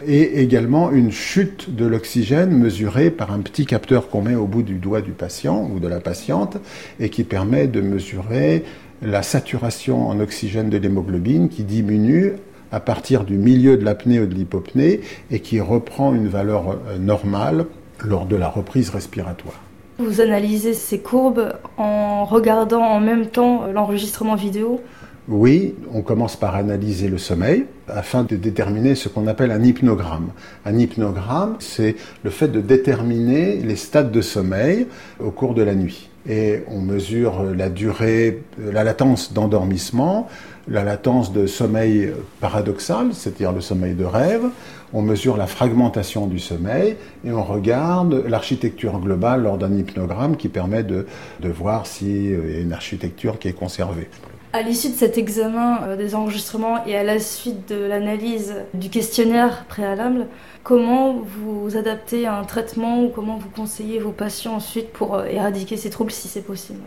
[0.05, 4.63] et également une chute de l'oxygène mesurée par un petit capteur qu'on met au bout
[4.63, 6.57] du doigt du patient ou de la patiente
[6.99, 8.63] et qui permet de mesurer
[9.01, 12.33] la saturation en oxygène de l'hémoglobine qui diminue
[12.71, 16.97] à partir du milieu de l'apnée ou de l'hypopnée et qui reprend une valeur euh,
[16.99, 17.65] normale
[18.03, 19.59] lors de la reprise respiratoire.
[19.97, 24.81] Vous analysez ces courbes en regardant en même temps l'enregistrement vidéo
[25.29, 30.29] oui, on commence par analyser le sommeil afin de déterminer ce qu'on appelle un hypnogramme.
[30.65, 34.87] Un hypnogramme, c'est le fait de déterminer les stades de sommeil
[35.19, 36.09] au cours de la nuit.
[36.27, 40.27] Et on mesure la durée, la latence d'endormissement,
[40.67, 44.45] la latence de sommeil paradoxal, c'est-à-dire le sommeil de rêve,
[44.93, 50.49] on mesure la fragmentation du sommeil et on regarde l'architecture globale lors d'un hypnogramme qui
[50.49, 51.05] permet de,
[51.39, 54.09] de voir s'il y a une architecture qui est conservée.
[54.51, 58.89] À l'issue de cet examen euh, des enregistrements et à la suite de l'analyse du
[58.89, 60.25] questionnaire préalable,
[60.63, 65.77] comment vous adaptez un traitement ou comment vous conseillez vos patients ensuite pour euh, éradiquer
[65.77, 66.79] ces troubles si c'est possible?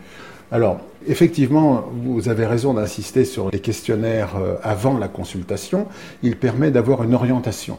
[0.51, 5.87] Alors, effectivement, vous avez raison d'insister sur les questionnaires euh, avant la consultation.
[6.25, 7.79] Il permet d'avoir une orientation.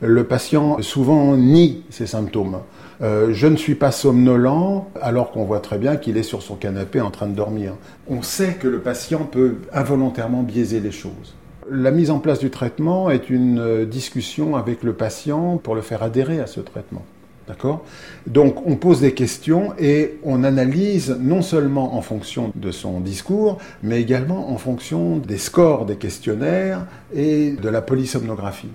[0.00, 2.58] Le patient souvent nie ses symptômes.
[3.02, 6.56] Euh, je ne suis pas somnolent alors qu'on voit très bien qu'il est sur son
[6.56, 7.74] canapé en train de dormir.
[8.08, 11.34] On sait que le patient peut involontairement biaiser les choses.
[11.70, 15.80] La mise en place du traitement est une euh, discussion avec le patient pour le
[15.80, 17.04] faire adhérer à ce traitement.
[17.48, 17.84] D'accord?
[18.26, 23.58] Donc on pose des questions et on analyse non seulement en fonction de son discours,
[23.82, 28.68] mais également en fonction des scores des questionnaires et de la polysomnographie.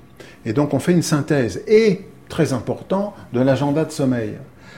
[0.45, 1.61] Et donc on fait une synthèse.
[1.67, 4.35] Et très important de l'agenda de sommeil.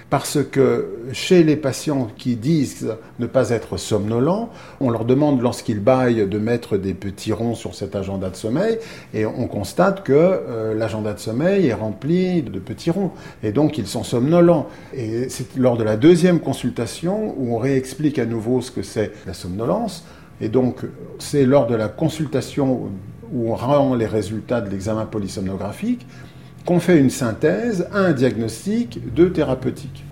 [0.09, 5.81] Parce que chez les patients qui disent ne pas être somnolents, on leur demande lorsqu'ils
[5.81, 8.79] baillent de mettre des petits ronds sur cet agenda de sommeil
[9.13, 13.11] et on constate que euh, l'agenda de sommeil est rempli de petits ronds
[13.43, 14.67] et donc ils sont somnolents.
[14.93, 19.11] Et c'est lors de la deuxième consultation où on réexplique à nouveau ce que c'est
[19.25, 20.05] la somnolence
[20.39, 20.83] et donc
[21.19, 22.89] c'est lors de la consultation
[23.33, 26.05] où on rend les résultats de l'examen polysomnographique
[26.67, 30.03] qu'on fait une synthèse, un diagnostic, deux thérapeutiques.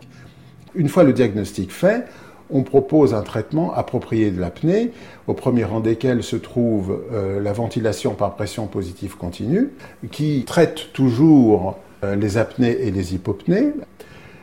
[0.74, 2.06] Une fois le diagnostic fait,
[2.50, 4.92] on propose un traitement approprié de l'apnée,
[5.28, 9.72] au premier rang desquels se trouve euh, la ventilation par pression positive continue,
[10.12, 13.74] qui traite toujours euh, les apnées et les hypopnées.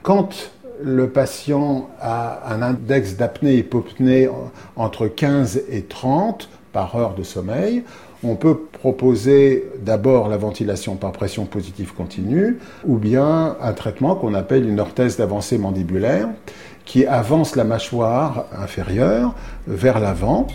[0.03, 0.53] Quand
[0.83, 4.29] le patient a un index d'apnée-hypopnée
[4.77, 7.85] entre 15 et 30 par heure de sommeil,
[8.25, 14.35] on peut proposer d'abord la ventilation par pression positive continue ou bien un traitement qu'on
[14.35, 16.29] appelle une orthèse d'avancée mandibulaire
[16.85, 19.35] qui avance la mâchoire inférieure
[19.67, 20.47] vers l'avant.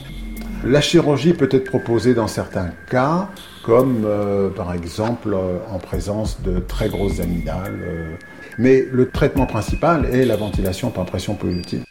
[0.65, 3.30] La chirurgie peut être proposée dans certains cas,
[3.63, 7.80] comme euh, par exemple euh, en présence de très grosses amygdales.
[7.82, 8.15] Euh.
[8.57, 11.84] mais le traitement principal est la ventilation par pression positive.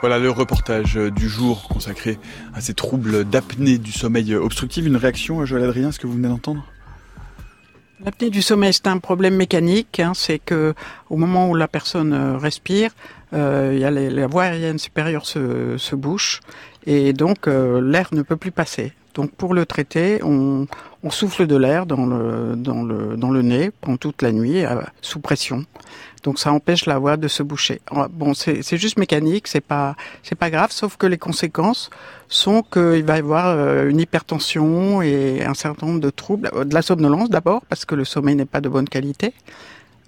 [0.00, 2.18] Voilà le reportage du jour consacré
[2.54, 4.86] à ces troubles d'apnée du sommeil obstructif.
[4.86, 6.64] Une réaction, Joël Adrien, ce que vous venez d'entendre?
[8.04, 9.98] L'apnée du sommeil, c'est un problème mécanique.
[9.98, 10.12] Hein.
[10.14, 10.72] c'est que
[11.10, 12.92] au moment où la personne euh, respire,
[13.34, 16.40] euh, y a la voie aérienne supérieure se, se bouche
[16.86, 18.92] et donc euh, l'air ne peut plus passer.
[19.14, 20.68] Donc pour le traiter, on,
[21.02, 24.64] on souffle de l'air dans le, dans, le, dans le nez pendant toute la nuit
[25.00, 25.64] sous pression.
[26.24, 27.80] Donc ça empêche la voix de se boucher.
[28.10, 31.90] Bon, c'est juste mécanique, c'est pas c'est pas grave, sauf que les conséquences
[32.28, 36.74] sont qu'il va y avoir euh, une hypertension et un certain nombre de troubles, de
[36.74, 39.32] la somnolence d'abord parce que le sommeil n'est pas de bonne qualité.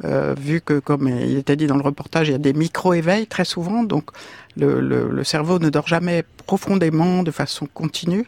[0.05, 3.27] Euh, vu que, comme il était dit dans le reportage, il y a des micro-éveils
[3.27, 4.11] très souvent, donc
[4.57, 8.27] le, cerveau ne dort jamais profondément de façon continue.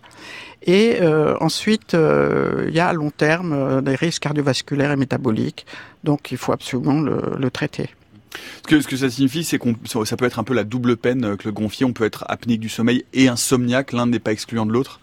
[0.64, 5.66] Et euh, ensuite, euh, il y a à long terme des risques cardiovasculaires et métaboliques,
[6.04, 7.90] donc il faut absolument le, traiter.
[8.62, 10.96] Ce que, ce que ça signifie, c'est qu'on ça peut être un peu la double
[10.96, 11.84] peine que le gonfier.
[11.84, 13.92] On peut être apnéique du sommeil et insomniaque.
[13.92, 15.00] L'un n'est pas excluant de l'autre.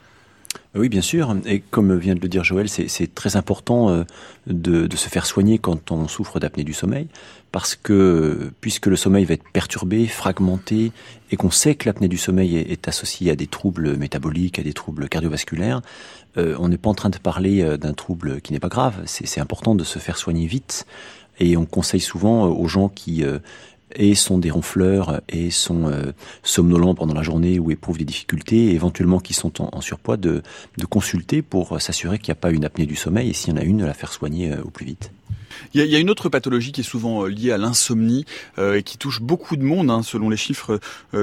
[0.75, 1.35] Oui, bien sûr.
[1.47, 4.03] Et comme vient de le dire Joël, c'est très important euh,
[4.45, 7.07] de, de, se faire soigner quand on souffre d'apnée du sommeil,
[7.51, 10.91] parce que puisque le sommeil va être perturbé, fragmenté,
[11.31, 14.73] et qu'on sait que l'apnée du sommeil est, associée à des troubles métaboliques, à des
[14.73, 15.81] troubles cardiovasculaires,
[16.37, 19.01] euh, on n'est pas en train de parler euh, d'un trouble qui n'est pas grave.
[19.05, 20.85] C'est important de se faire soigner vite.
[21.39, 23.23] Et on conseille souvent aux gens qui
[23.95, 26.11] et sont des ronfleurs et sont euh,
[26.43, 30.41] somnolents pendant la journée ou éprouvent des difficultés, et éventuellement qui sont en, surpoids, de,
[30.89, 33.61] consulter pour s'assurer qu'il n'y a pas une apnée du sommeil et s'il y en
[33.61, 35.11] a une, de la faire soigner euh, au plus vite.
[35.73, 38.25] Il y, a, une autre pathologie qui est souvent euh, liée à l'insomnie
[38.57, 40.79] et qui touche beaucoup de monde, hein, selon les chiffres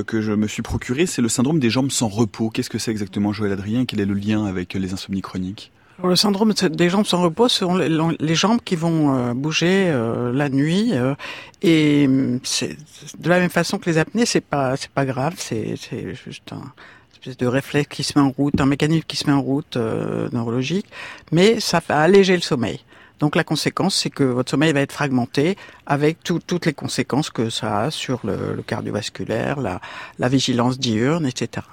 [0.06, 2.50] que je me suis procuré, c'est le syndrome des jambes sans repos.
[2.50, 3.84] Qu'est-ce que c'est exactement, Joël Adrien?
[3.86, 5.72] Quel est le lien avec les insomnies chroniques?
[6.02, 10.32] Le syndrome des jambes sans repos, ce sont les, jambes qui vont euh, bouger euh,
[10.32, 10.90] la nuit.
[10.92, 11.14] Euh,
[11.62, 12.76] et mm, c'est
[13.18, 16.52] de la même façon que les apnées, c'est pas c'est pas grave, c'est c'est juste
[16.52, 16.72] un
[17.12, 19.76] espèce de réflexe qui se met en route, un mécanisme qui se met en route
[19.76, 20.86] neurologique,
[21.32, 22.80] mais ça va alléger le sommeil.
[23.18, 27.48] Donc la conséquence, c'est que votre sommeil va être fragmenté avec toutes les conséquences que
[27.48, 29.80] ça a sur le, le cardiovasculaire, la,
[30.18, 31.66] la vigilance diurne, etc.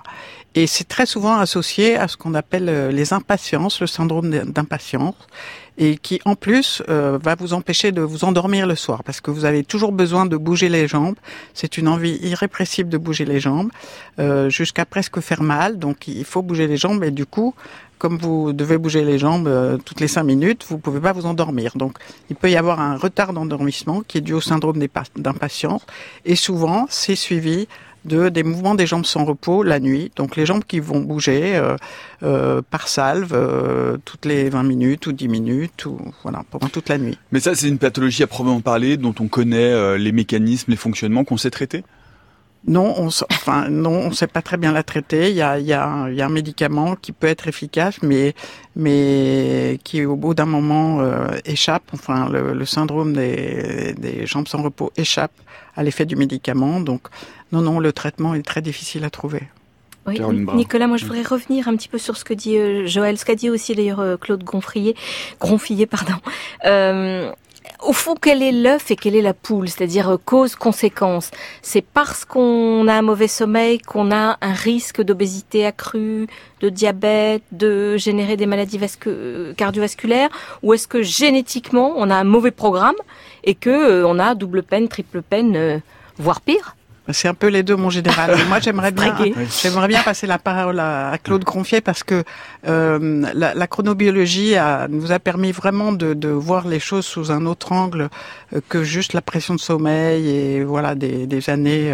[0.56, 5.16] Et c'est très souvent associé à ce qu'on appelle euh, les impatiences, le syndrome d'impatience,
[5.80, 9.32] et qui en plus euh, va vous empêcher de vous endormir le soir, parce que
[9.32, 11.16] vous avez toujours besoin de bouger les jambes.
[11.56, 13.72] C'est une envie irrépressible de bouger les jambes,
[14.20, 15.80] euh, jusqu'à presque faire mal.
[15.80, 17.56] Donc il faut bouger les jambes, et du coup,
[17.98, 19.50] comme vous devez bouger les jambes
[19.86, 21.72] toutes les cinq minutes, vous pouvez pas vous endormir.
[21.78, 21.98] Donc
[22.30, 24.78] il peut y avoir un retard d'endormissement qui est dû au syndrome
[25.16, 25.82] d'impatience,
[26.26, 27.68] et souvent c'est suivi
[28.06, 30.12] de des mouvements des jambes sans repos la nuit.
[30.16, 31.76] Donc les jambes qui vont bouger euh,
[32.24, 36.90] euh, par salve euh, toutes les 20 minutes ou 10 minutes ou voilà pendant toute
[36.90, 37.18] la nuit.
[37.32, 41.24] Mais ça c'est une pathologie à proprement parler dont on connaît les mécanismes, les fonctionnements
[41.24, 41.84] qu'on sait traiter?
[42.66, 45.30] Non, on enfin non, on sait pas très bien la traiter.
[45.30, 47.98] Il y a, il y a, il y a un médicament qui peut être efficace,
[48.02, 48.34] mais
[48.78, 51.02] mais qui au bout d'un moment
[51.44, 51.84] échappe.
[51.92, 55.34] Enfin, le, le syndrome des, des jambes sans repos échappe
[55.76, 56.80] à l'effet du médicament.
[56.80, 57.08] Donc
[57.54, 59.44] non, non, le traitement est très difficile à trouver.
[60.08, 60.20] Oui,
[60.56, 63.24] Nicolas, moi je voudrais revenir un petit peu sur ce que dit euh, Joël, ce
[63.24, 64.96] qu'a dit aussi d'ailleurs euh, Claude Gonfrier,
[65.40, 66.16] Gronfillet, pardon.
[66.66, 67.32] Euh,
[67.82, 69.70] au fond, quel est l'œuf et quelle est la poule?
[69.70, 71.30] C'est-à-dire cause-conséquence.
[71.62, 76.28] C'est parce qu'on a un mauvais sommeil qu'on a un risque d'obésité accrue,
[76.60, 78.80] de diabète, de générer des maladies
[79.56, 80.30] cardiovasculaires?
[80.64, 82.96] Ou est-ce que génétiquement, on a un mauvais programme
[83.44, 85.82] et que on a double peine, triple peine,
[86.18, 86.76] voire pire?
[87.10, 88.38] C'est un peu les deux, mon général.
[88.48, 89.16] moi, j'aimerais bien,
[89.62, 92.24] j'aimerais bien passer la parole à, Claude Gronfier parce que
[92.68, 97.32] euh, la, la, chronobiologie a, nous a permis vraiment de, de, voir les choses sous
[97.32, 98.10] un autre angle
[98.54, 101.94] euh, que juste la pression de sommeil et voilà des, des années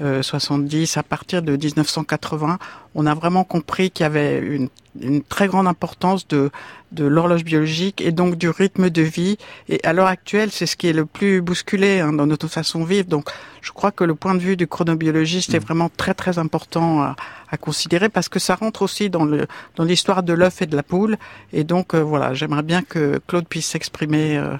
[0.00, 2.58] euh, 70 euh, à partir de 1980
[2.94, 4.68] on a vraiment compris qu'il y avait une,
[5.00, 6.50] une, très grande importance de,
[6.92, 9.36] de l'horloge biologique et donc du rythme de vie.
[9.68, 12.80] Et à l'heure actuelle, c'est ce qui est le plus bousculé hein, dans notre façon
[12.80, 13.08] de vivre.
[13.08, 13.28] Donc,
[13.60, 15.62] je crois que le point de vue du chronobiologiste est mm.
[15.62, 17.16] vraiment très très important à,
[17.50, 20.76] à considérer parce que ça rentre aussi dans le dans l'histoire de l'œuf et de
[20.76, 21.16] la poule.
[21.52, 24.54] Et donc, euh, voilà, j'aimerais bien que Claude puisse s'exprimer euh,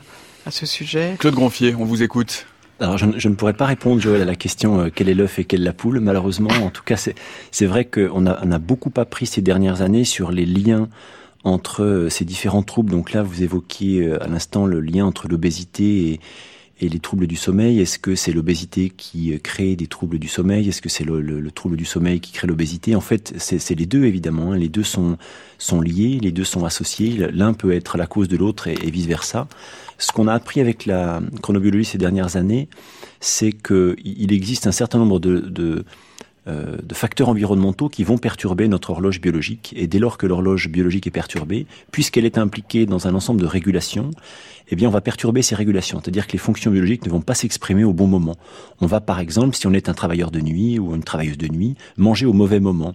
[0.47, 1.17] à ce sujet.
[1.19, 2.47] Claude Gronfier, on vous écoute.
[2.81, 5.45] Alors, je, ne pourrais pas répondre, Joël, à la question euh, quel est l'œuf et
[5.45, 5.99] quelle la poule.
[5.99, 10.05] Malheureusement, en tout cas, c'est vrai qu'on a, on a beaucoup appris ces dernières années
[10.05, 10.89] sur les liens
[11.43, 12.91] entre euh, ces différents troubles.
[12.91, 16.21] Donc là, vous évoquiez euh, à l'instant le lien entre l'obésité et,
[16.81, 20.69] et les troubles du sommeil Est-ce que c'est l'obésité qui crée des troubles du sommeil?
[20.69, 22.95] Est-ce que c'est le, le, le, trouble du sommeil qui crée l'obésité?
[22.95, 24.53] En fait, c'est les deux évidemment.
[24.53, 24.59] Hein.
[24.59, 25.17] Les deux sont,
[25.59, 27.29] sont liés, les deux sont associés.
[27.33, 29.49] L'un peut être la cause de l'autre et, et vice versa.
[29.99, 32.69] Ce qu'on a appris avec la chronobiologie ces dernières années,
[33.21, 35.85] c'est qu'il existe un certain nombre de, de, euh,
[36.47, 39.75] de, facteurs environnementaux qui vont perturber notre horloge biologique.
[39.77, 43.47] Et dès lors que l'horloge biologique est perturbée, puisqu'elle est impliquée dans un ensemble de
[43.47, 44.11] régulations,
[44.71, 46.01] eh bien, on va perturber ces régulations.
[46.03, 48.37] C'est-à-dire que les fonctions biologiques ne vont pas s'exprimer au bon moment.
[48.81, 51.49] On va, par exemple, si on est un travailleur de nuit ou une travailleuse de
[51.49, 52.95] nuit, manger au mauvais moment.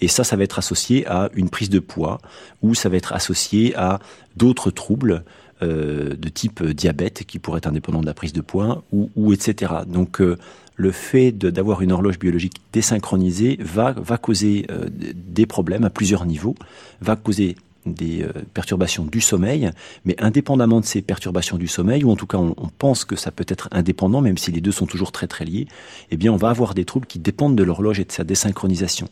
[0.00, 2.20] Et ça, ça va être associé à une prise de poids
[2.62, 4.00] ou ça va être associé à
[4.36, 5.24] d'autres troubles
[5.62, 9.72] euh, de type diabète qui pourrait être indépendant de la prise de poids ou, etc.
[9.86, 10.36] Donc euh,
[10.76, 16.54] le fait d'avoir une horloge biologique désynchronisée va, causer euh, des problèmes à plusieurs niveaux,
[17.00, 17.56] va causer
[17.86, 19.70] des euh, perturbations du sommeil,
[20.04, 23.14] mais indépendamment de ces perturbations du sommeil, ou en tout cas on, on, pense que
[23.14, 25.68] ça peut être indépendant, même si les deux sont toujours très très liés,
[26.10, 29.08] eh bien on va avoir des troubles qui dépendent de l'horloge et de sa désynchronisation.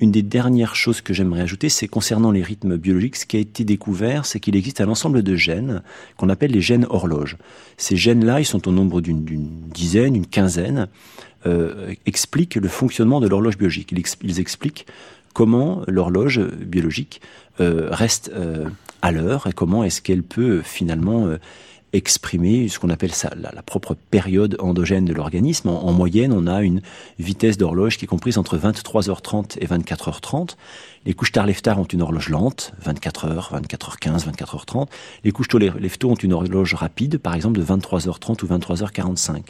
[0.00, 3.40] Une des dernières choses que j'aimerais ajouter, c'est concernant les rythmes biologiques, ce qui a
[3.40, 5.82] été découvert, c'est qu'il existe un ensemble de gènes
[6.16, 7.36] qu'on appelle les gènes horloges.
[7.76, 9.24] Ces gènes-là, ils sont au nombre d'une
[9.72, 10.88] dizaine, une quinzaine,
[11.46, 13.94] euh, expliquent le fonctionnement de l'horloge biologique.
[14.22, 14.86] Ils, expliquent
[15.32, 17.20] comment l'horloge biologique
[17.60, 18.68] euh, reste euh,
[19.00, 21.28] à l'heure et comment est-ce qu'elle peut finalement
[21.94, 25.68] exprimer ce qu'on appelle la, propre période endogène de l'organisme.
[25.68, 26.82] En, en, moyenne, on a une
[27.18, 30.56] vitesse d'horloge qui est comprise entre 23h30 et 24h30.
[31.06, 34.88] Les couches tard tard ont une horloge lente, 24h, 24h15, 24h30.
[35.22, 35.58] Les couches tôt
[35.98, 39.42] tôt ont une horloge rapide, par exemple de 23h30 ou 23h45.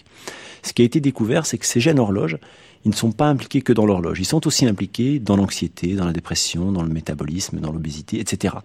[0.62, 2.38] Ce qui a été découvert, c'est que ces gènes horloges,
[2.85, 4.20] ils ne sont pas impliqués que dans l'horloge.
[4.20, 8.57] Ils sont aussi impliqués dans l'anxiété, dans la dépression, dans le métabolisme, dans l'obésité, etc.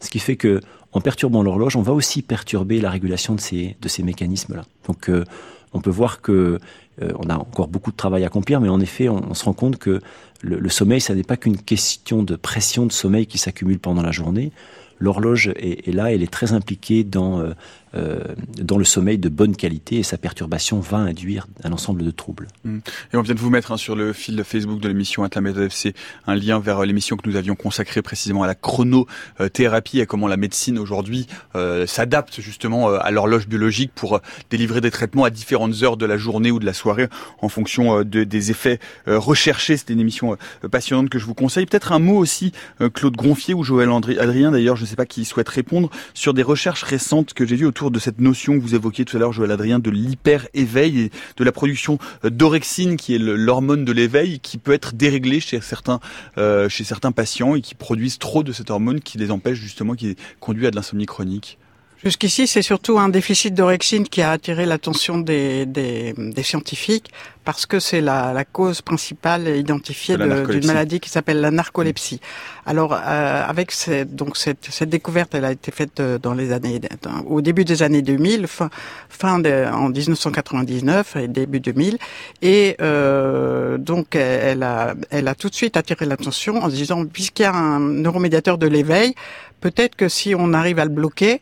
[0.00, 0.60] Ce qui fait que,
[0.92, 4.64] en perturbant l'horloge, on va aussi perturber la régulation de ces, de ces mécanismes-là.
[4.86, 5.24] Donc, euh,
[5.72, 6.58] on peut voir que
[7.00, 9.54] euh, on a encore beaucoup de travail à accomplir, mais en effet, on, se rend
[9.54, 10.00] compte que
[10.42, 14.10] le, sommeil, ça n'est pas qu'une question de pression de sommeil qui s'accumule pendant la
[14.10, 14.52] journée.
[14.98, 17.52] l'horloge est, est, là, elle est très impliquée dans euh,
[17.94, 22.48] dans le sommeil de bonne qualité et sa perturbation va induire un ensemble de troubles.
[22.64, 22.78] Mmh.
[23.12, 25.94] Et on vient de vous mettre hein, sur le fil Facebook de l'émission Interméthode FC
[26.26, 30.28] un lien vers euh, l'émission que nous avions consacrée précisément à la chronothérapie et comment
[30.28, 34.20] la médecine aujourd'hui euh, s'adapte justement à l'horloge biologique pour
[34.50, 37.08] délivrer des traitements à différentes heures de la journée ou de la soirée
[37.40, 39.76] en fonction de, des effets recherchés.
[39.76, 40.36] C'était une émission
[40.70, 41.66] passionnante que je vous conseille.
[41.66, 42.52] Peut-être un mot aussi,
[42.94, 46.42] Claude Gronfier ou Joël Adrien d'ailleurs, je ne sais pas qui souhaite répondre, sur des
[46.42, 49.32] recherches récentes que j'ai vues autour de cette notion que vous évoquiez tout à l'heure,
[49.32, 54.58] Joël Adrien, de l'hyper-éveil et de la production d'orexine, qui est l'hormone de l'éveil, qui
[54.58, 56.00] peut être déréglée chez certains,
[56.38, 59.94] euh, chez certains patients et qui produisent trop de cette hormone qui les empêche justement,
[59.94, 61.58] qui conduit à de l'insomnie chronique.
[62.04, 67.12] Jusqu'ici, c'est surtout un déficit d'orexine qui a attiré l'attention des, des, des, scientifiques
[67.44, 72.20] parce que c'est la, la, cause principale identifiée d'une maladie qui s'appelle la narcolepsie.
[72.66, 76.50] Alors, euh, avec cette, donc cette, cette, découverte, elle a été faite euh, dans les
[76.50, 76.80] années,
[77.24, 78.68] au début des années 2000, fin,
[79.08, 81.98] fin de, en 1999 et début 2000,
[82.42, 87.06] et euh, donc elle a, elle a tout de suite attiré l'attention en se disant
[87.06, 89.14] puisqu'il y a un neuromédiateur de l'éveil,
[89.60, 91.40] peut-être que si on arrive à le bloquer,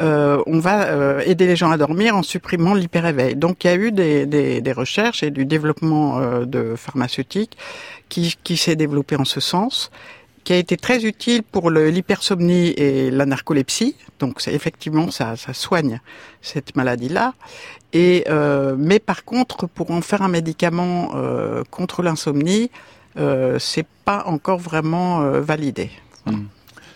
[0.00, 3.36] euh, on va euh, aider les gens à dormir en supprimant l'hyperéveil.
[3.36, 7.56] Donc il y a eu des, des, des recherches et du développement euh, de pharmaceutiques
[8.08, 9.90] qui, qui s'est développé en ce sens
[10.48, 13.96] qui a été très utile pour l'hypersomnie et la narcolepsie.
[14.18, 16.00] Donc effectivement ça, ça soigne
[16.40, 17.34] cette maladie-là.
[17.92, 22.70] Et euh, mais par contre, pour en faire un médicament euh, contre l'insomnie,
[23.18, 25.90] euh, c'est pas encore vraiment validé.
[26.24, 26.44] Mmh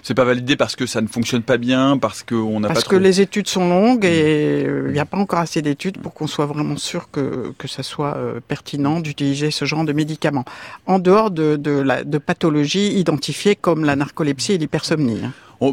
[0.02, 2.86] c'est pas validé parce que ça ne fonctionne pas bien, parce qu'on n'a pas Parce
[2.86, 6.12] que les études sont longues et euh, il n'y a pas encore assez d'études pour
[6.12, 10.44] qu'on soit vraiment sûr que, que ça soit euh, pertinent d'utiliser ce genre de médicaments.
[10.86, 15.20] En dehors de, de, la, de pathologies identifiées comme la narcolepsie et l'hypersomnie.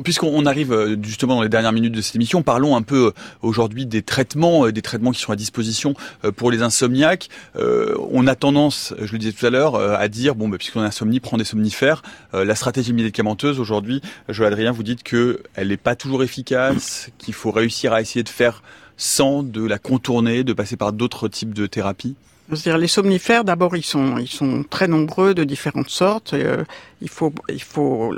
[0.03, 3.11] Puisqu'on arrive euh, justement dans les dernières minutes de cette émission, parlons un peu euh,
[3.41, 5.95] aujourd'hui des traitements, euh, des traitements qui sont à disposition
[6.35, 7.29] pour les insomniaques.
[7.55, 10.85] on a tendance, je le disais tout à l'heure, à dire bon, bah, puisqu'on a
[10.85, 12.01] insomnie, prend des somnifères.
[12.33, 17.33] la stratégie médicamenteuse aujourd'hui, Joël Adrien, vous dites que elle n'est pas toujours efficace, qu'il
[17.33, 18.61] faut réussir à essayer de faire
[18.97, 22.15] sans de la contourner, de passer par d'autres types de thérapies.
[22.55, 26.33] -dire les somnifères, d'abord, ils sont, ils sont très nombreux de différentes sortes.
[26.33, 26.63] Euh,
[27.01, 28.13] il faut, il faut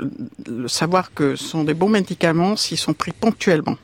[0.66, 3.76] savoir que ce sont des bons médicaments s'ils sont pris ponctuellement.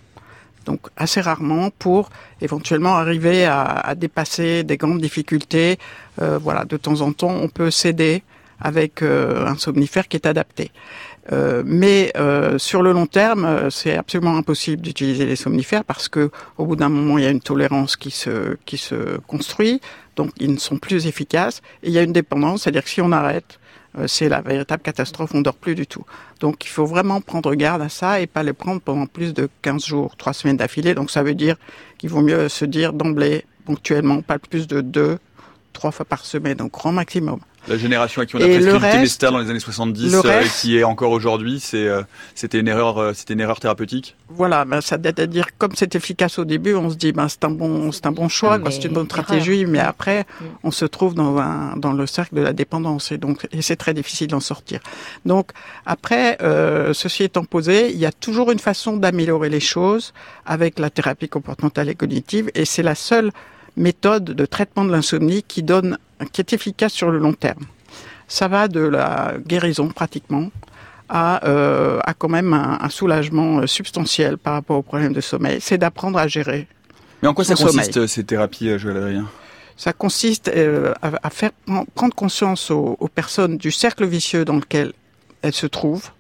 [0.65, 5.79] Donc assez rarement pour éventuellement arriver à, à dépasser des grandes difficultés.
[6.21, 8.23] Euh, voilà, de temps en temps, on peut céder
[8.61, 10.71] avec euh, un somnifère qui est adapté.
[11.33, 16.09] Euh, mais euh, sur le long terme, euh, c'est absolument impossible d'utiliser les somnifères parce
[16.09, 19.81] que au bout d'un moment, il y a une tolérance qui se qui se construit,
[20.17, 21.61] donc ils ne sont plus efficaces.
[21.83, 23.59] Et il y a une dépendance, c'est-à-dire que si on arrête,
[24.07, 26.05] c'est la véritable catastrophe, on dort plus du tout.
[26.41, 29.49] Donc il faut vraiment prendre garde à ça et pas les prendre pendant plus de
[29.63, 30.95] 15 jours, 3 semaines d'affilée.
[30.95, 31.57] Donc ça veut dire
[31.99, 35.19] qu'il vaut mieux se dire d'emblée, ponctuellement, pas plus de 2,
[35.79, 37.39] 3 fois par semaine, au grand maximum.
[37.69, 40.77] La génération à qui on a prescrit le Temestal dans les années 70, euh, qui
[40.77, 42.03] est encore aujourd'hui, c'est euh,
[42.35, 44.17] c'était une erreur, euh, c'était une erreur thérapeutique?
[44.29, 47.45] Voilà, ben, ça à dire comme c'est efficace au début, on se dit ben c'est
[47.45, 50.45] un bon, c'est un bon choix, c'est une bonne stratégie, mais après mm.
[50.65, 53.77] on se trouve dans un dans le cercle de la dépendance et donc et c'est
[53.77, 54.81] très difficile d'en sortir.
[55.27, 55.51] Donc
[55.87, 56.39] après,
[56.93, 60.13] ceci étant posé, il y a toujours une façon d'améliorer les choses
[60.45, 63.31] avec la thérapie comportementale et cognitive et c'est la seule
[63.79, 65.99] méthode de traitement de l'insomnie qui donne,
[66.33, 67.65] qui est efficace sur le long terme.
[68.27, 70.51] Ça va de la guérison pratiquement
[71.09, 75.59] à, euh, à quand même un, soulagement euh, substantiel par rapport au problème de sommeil.
[75.61, 76.67] C'est d'apprendre à gérer.
[77.23, 79.29] Mais en quoi ça consiste ces thérapies, euh, Joël Adrien?
[79.77, 80.51] Ça consiste
[81.03, 81.53] à, faire
[81.95, 84.93] prendre conscience aux, aux personnes du cercle vicieux dans lequel
[85.41, 86.11] elles se trouvent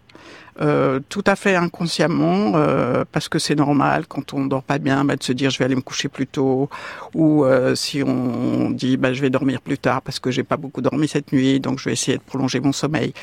[0.61, 5.04] euh, tout à fait inconsciemment, euh, parce que c'est normal quand on dort pas bien,
[5.04, 6.68] bah, de se dire je vais aller me coucher plus tôt,
[7.14, 10.56] ou euh, si on dit bah, je vais dormir plus tard parce que j'ai pas
[10.56, 13.14] beaucoup dormi cette nuit, donc je vais essayer de prolonger mon sommeil.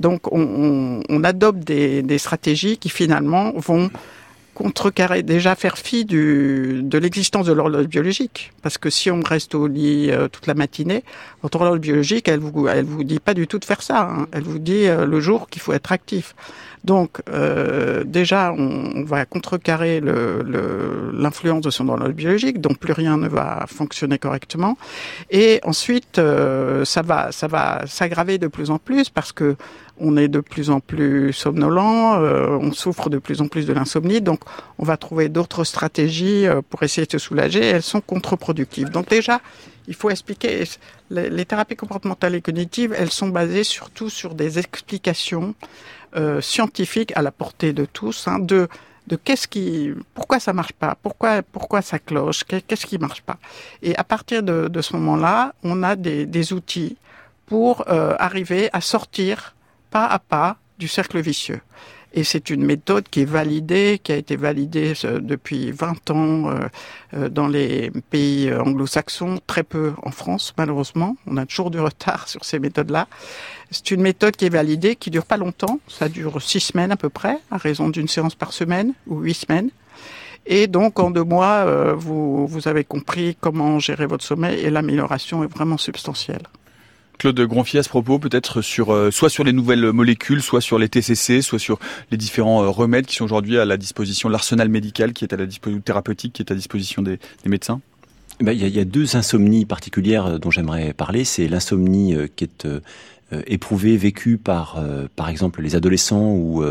[0.00, 3.88] Donc on, on, on adopte des, des, stratégies qui finalement vont
[4.54, 8.52] contrecarrer, déjà faire fi du, de l'existence de l'horloge biologique.
[8.62, 11.04] Parce que si on reste au lit toute la matinée,
[11.42, 14.02] votre horloge biologique, elle vous, elle vous dit pas du tout de faire ça.
[14.02, 14.26] Hein.
[14.32, 16.34] Elle vous dit le jour qu'il faut être actif.
[16.84, 23.16] Donc euh, déjà, on, va contrecarrer l'influence le, de son horloge biologique, donc plus rien
[23.16, 24.76] ne va fonctionner correctement.
[25.30, 29.56] Et ensuite, euh, ça va, ça va s'aggraver de plus en plus parce que
[29.98, 33.72] on est de plus en plus somnolent, euh, on souffre de plus en plus de
[33.72, 34.40] l'insomnie, donc
[34.78, 37.60] on va trouver d'autres stratégies euh, pour essayer de se soulager.
[37.60, 38.90] elles sont contre-productives.
[38.90, 39.40] Donc déjà,
[39.86, 40.64] il faut expliquer.
[41.10, 45.54] Les, thérapies comportementales et cognitives, elles sont basées surtout sur des explications
[46.16, 48.68] euh, scientifiques à la portée de tous, hein, de
[49.06, 53.38] de qu'est-ce qui, pourquoi ça marche pas, pourquoi, pourquoi ça cloche, qu'est-ce qui marche pas.
[53.82, 56.96] Et à partir de, de ce moment-là, on a des, des outils
[57.46, 59.54] pour euh, arriver à sortir
[59.90, 61.60] pas à pas du cercle vicieux.
[62.14, 66.50] Et c'est une méthode qui est validée, qui a été validée euh, depuis 20 ans
[67.14, 71.16] euh, dans les pays anglo-saxons, très peu en France malheureusement.
[71.26, 73.08] On a toujours du retard sur ces méthodes-là.
[73.70, 75.80] C'est une méthode qui est validée, qui dure pas longtemps.
[75.88, 79.34] Ça dure six semaines à peu près, à raison d'une séance par semaine ou huit
[79.34, 79.70] semaines.
[80.44, 85.44] Et donc, en deux mois, vous, vous avez compris comment gérer votre sommeil et l'amélioration
[85.44, 86.42] est vraiment substantielle.
[87.22, 90.76] Claude Gronfier à ce propos, peut-être sur euh, soit sur les nouvelles molécules, soit sur
[90.76, 91.78] les TCC, soit sur
[92.10, 95.36] les différents euh, remèdes qui sont aujourd'hui à la disposition, l'arsenal médical qui est à
[95.36, 97.80] la disposition thérapeutique qui est à disposition des, médecins.
[98.40, 101.22] Eh ben, il y, a, deux insomnies particulières euh, dont j'aimerais parler.
[101.22, 102.66] C'est l'insomnie qui est
[103.46, 104.82] éprouvée, vécue par,
[105.14, 106.64] par exemple, les adolescents ou,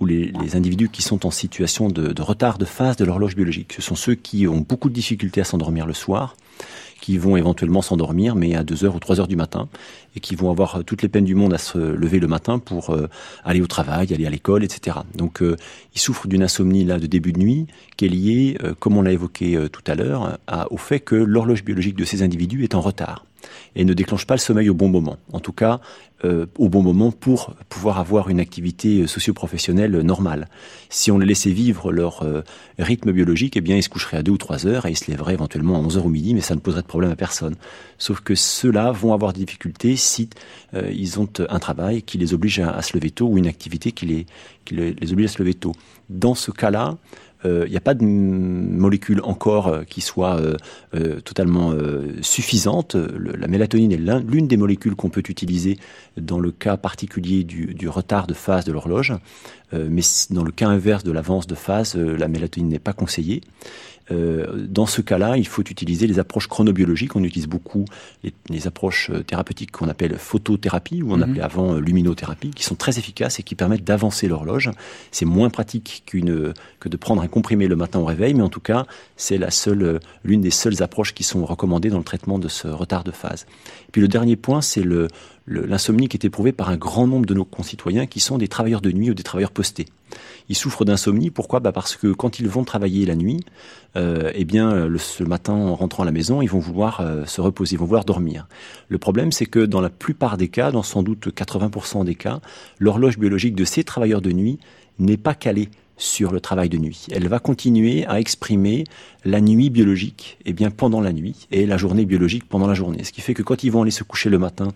[0.00, 3.74] les, individus qui sont en situation de, de retard de phase de l'horloge biologique.
[3.74, 6.34] Ce sont ceux qui ont beaucoup de difficultés à s'endormir le soir
[7.02, 9.68] qui vont éventuellement s'endormir, mais à 2 heures ou 3 heures du matin,
[10.16, 12.90] et qui vont avoir toutes les peines du monde à se lever le matin pour
[12.90, 13.08] euh,
[13.44, 14.98] aller au travail, aller à l'école, etc.
[15.14, 15.56] Donc euh,
[15.94, 19.02] ils souffrent d'une insomnie là de début de nuit, qui est liée, euh, comme on
[19.02, 20.38] l'a évoqué tout à l'heure,
[20.70, 23.24] au fait que l'horloge biologique de ces individus est en retard
[23.74, 25.16] et ne déclenche pas le sommeil au bon moment.
[25.32, 25.80] En tout cas,
[26.24, 30.48] euh, au bon moment pour pouvoir avoir une activité euh, socio-professionnelle normale.
[30.88, 32.42] Si on les laissait vivre leur euh,
[32.78, 35.10] rythme biologique, eh bien, ils se coucheraient à 2 ou 3 heures et ils se
[35.10, 37.56] lèveraient éventuellement à 11 heures au midi, mais ça ne poserait de problème à personne.
[37.98, 40.28] Sauf que ceux-là vont avoir des difficultés si
[40.90, 44.26] ils ont un travail qui les oblige à, se lever tôt ou une activité qui
[44.70, 45.72] les oblige à se lever tôt.
[46.08, 46.96] Dans ce cas-là,
[47.44, 50.40] il euh, n'y a pas de molécule encore euh, qui soit
[50.94, 51.72] euh, totalement
[52.20, 52.94] suffisante.
[52.94, 55.78] la mélatonine est l'une des molécules qu'on peut utiliser
[56.16, 59.12] dans le cas particulier du, du retard de phase de l'horloge.
[59.72, 63.40] mais dans le cas inverse de l'avance de phase, la mélatonine n'est pas conseillée.
[64.10, 67.14] Euh, dans ce cas-là, il faut utiliser les approches chronobiologiques.
[67.16, 67.84] On utilise beaucoup
[68.22, 71.22] les, approches thérapeutiques qu'on appelle photothérapie, ou on mhm.
[71.22, 74.70] appelait avant luminothérapie, qui sont très efficaces et qui permettent d'avancer l'horloge.
[75.10, 78.48] C'est moins pratique qu'une que de prendre un comprimé le matin au réveil, mais en
[78.48, 82.38] tout cas, c'est la seule, l'une des seules approches qui sont recommandées dans le traitement
[82.38, 83.46] de ce retard de phase.
[83.90, 84.84] Puis le dernier point, c'est
[85.46, 88.82] l'insomnie qui est éprouvée par un grand nombre de nos concitoyens qui sont des travailleurs
[88.82, 89.86] de nuit ou des travailleurs postés.
[90.48, 91.30] Ils souffrent d'insomnie.
[91.30, 91.60] Pourquoi?
[91.60, 93.40] Bah Parce que quand ils vont travailler la nuit,
[93.96, 97.24] euh, eh bien, le, ce matin, en rentrant à la maison, ils vont vouloir euh,
[97.24, 98.46] se reposer, ils vont vouloir dormir.
[98.88, 102.40] Le problème, c'est que dans la plupart des cas, dans sans doute 80% des cas,
[102.78, 104.58] l'horloge biologique de ces travailleurs de nuit
[104.98, 107.06] n'est pas calée sur le travail de nuit.
[107.10, 108.84] Elle va continuer à exprimer
[109.24, 113.04] la nuit biologique eh bien pendant la nuit et la journée biologique pendant la journée.
[113.04, 114.68] Ce qui fait que quand ils vont aller se coucher le matin,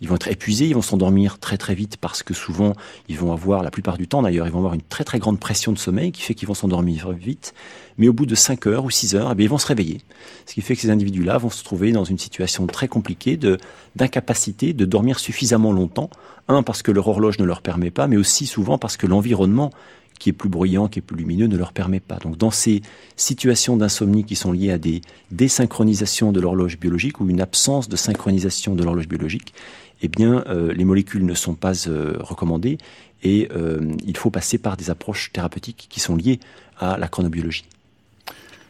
[0.00, 2.74] ils vont être épuisés, ils vont s'endormir très très vite parce que souvent
[3.08, 5.40] ils vont avoir, la plupart du temps d'ailleurs, ils vont avoir une très très grande
[5.40, 7.54] pression de sommeil qui fait qu'ils vont s'endormir vite.
[7.96, 10.00] Mais au bout de 5 heures ou 6 heures, eh bien, ils vont se réveiller.
[10.46, 13.58] Ce qui fait que ces individus-là vont se trouver dans une situation très compliquée de
[13.94, 16.10] d'incapacité de dormir suffisamment longtemps.
[16.48, 19.70] Un parce que leur horloge ne leur permet pas, mais aussi souvent parce que l'environnement
[20.18, 22.16] qui est plus bruyant, qui est plus lumineux, ne leur permet pas.
[22.16, 22.82] Donc dans ces
[23.16, 27.96] situations d'insomnie qui sont liées à des désynchronisations de l'horloge biologique ou une absence de
[27.96, 29.54] synchronisation de l'horloge biologique,
[30.02, 32.78] eh bien euh, les molécules ne sont pas euh, recommandées
[33.22, 36.40] et euh, il faut passer par des approches thérapeutiques qui sont liées
[36.78, 37.64] à la chronobiologie.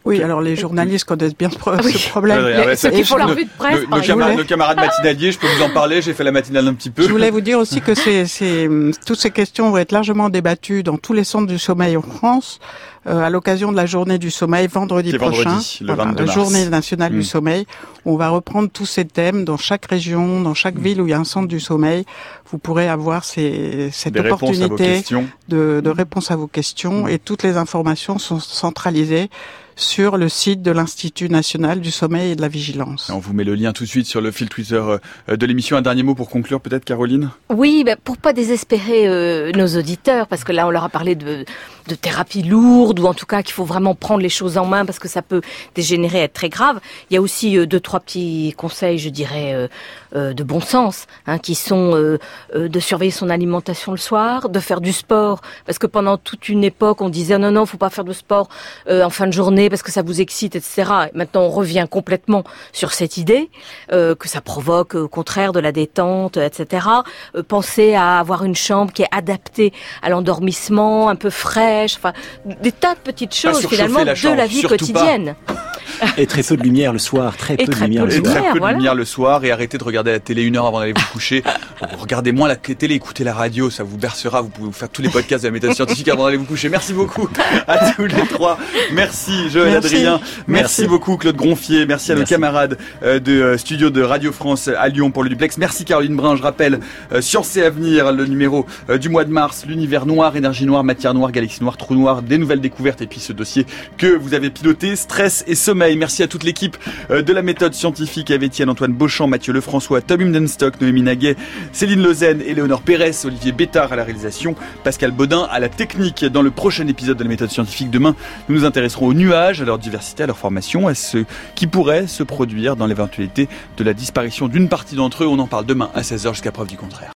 [0.05, 2.77] Oui, alors les journalistes connaissent bien ce, problème.
[2.77, 3.81] ceux qui font leur vue de presse.
[3.89, 7.03] Nos, camarades, matinaliers, je peux vous en parler, j'ai fait la matinale un petit peu.
[7.03, 8.69] Je voulais vous dire aussi que c'est, c'est,
[9.07, 12.61] toutes ces questions vont être largement débattues dans tous les centres du sommeil en France.
[13.07, 17.23] Euh, à l'occasion de la journée du sommeil vendredi prochain, la journée nationale du hmm.
[17.23, 17.67] sommeil.
[18.07, 21.13] On va reprendre tous ces thèmes dans chaque région, dans chaque ville où il y
[21.13, 22.07] a un centre du sommeil.
[22.51, 25.05] Vous pourrez avoir ces, cette opportunité
[25.49, 27.09] de, de réponse à vos questions hmm.
[27.11, 29.29] et toutes les informations sont centralisées
[29.77, 33.11] sur le site de l'Institut national du sommeil et de la vigilance.
[33.12, 34.83] On vous met le lien tout de suite sur le fil Twitter
[35.29, 35.77] euh, de l'émission.
[35.77, 37.31] Un dernier mot pour conclure peut-être Caroline?
[37.51, 41.14] Oui, ben pour pas désespérer euh, nos auditeurs, parce que là on leur a parlé
[41.14, 41.45] de,
[41.89, 44.85] de thérapie lourde, ou en tout cas qu'il faut vraiment prendre les choses en main
[44.85, 45.41] parce que ça peut
[45.75, 46.81] dégénérer, être très grave.
[47.11, 49.68] Il y a aussi euh, deux, trois petits conseils, je dirais,
[50.15, 52.19] de bon sens, hein, qui sont
[52.55, 56.65] de surveiller son alimentation le soir, de faire du sport, parce que pendant toute une
[56.65, 58.49] époque on disait non, non, faut pas faire de sport
[58.89, 60.85] en fin de journée parce que ça vous excite, etc.
[61.15, 63.51] Maintenant, on revient complètement sur cette idée
[63.93, 66.87] euh, que ça provoque au contraire de la détente, etc.
[67.35, 72.12] Euh, pensez à avoir une chambre qui est adaptée à l'endormissement, un peu fraîche, enfin
[72.45, 75.37] des tas de petites choses finalement de la vie quotidienne.
[76.18, 78.37] Et très peu de lumière le soir, très peu de lumière le soir.
[78.37, 80.66] Et très peu de lumière le soir et arrêtez de regarder la télé une heure
[80.66, 81.43] avant d'aller vous coucher.
[81.99, 84.41] Regardez moins la télé, écoutez la radio, ça vous bercera.
[84.43, 86.68] Vous pouvez vous faire tous les podcasts de la méthode scientifique avant d'aller vous coucher.
[86.68, 87.29] Merci beaucoup
[87.68, 88.59] à tous les trois.
[88.93, 90.20] Merci Joël Adrien.
[90.47, 90.87] Merci.
[90.87, 91.87] beaucoup Claude Gronfier.
[91.87, 95.29] Merci à nos camarades euh, de euh, studio de Radio France à Lyon pour le
[95.29, 95.59] duplex.
[95.59, 96.37] Merci Caroline Brun.
[96.37, 96.81] Je rappelle
[97.12, 98.66] euh, Science et Avenir, le numéro
[99.01, 102.39] du mois de mars, l'univers noir, énergie noire, matière noire, galaxie noire, trou noir, des
[102.39, 103.66] nouvelles découvertes et puis ce dossier
[103.97, 105.97] que vous avez piloté, stress et sommeil.
[105.97, 106.77] Merci à toute l'équipe
[107.11, 111.37] de la méthode scientifique avec Étienne Antoine Beauchamp, Mathieu Lefrançois, Tom Himdenstock, Noémie Naguet,
[111.73, 114.55] Céline Lozen, Éléonore Pérez, Olivier Bétard à la réalisation,
[114.85, 116.25] Pascal Baudin à la technique.
[116.25, 118.15] Dans le prochain épisode de la méthode scientifique demain,
[118.49, 122.07] nous nous intéresserons aux nuages, à leur diversité, à leur formation, à ce qui pourrait
[122.07, 125.27] se produire dans l'éventualité de la disparition d'une partie d'entre eux.
[125.27, 127.12] On en parle demain à 16h jusqu'à preuve du contraire.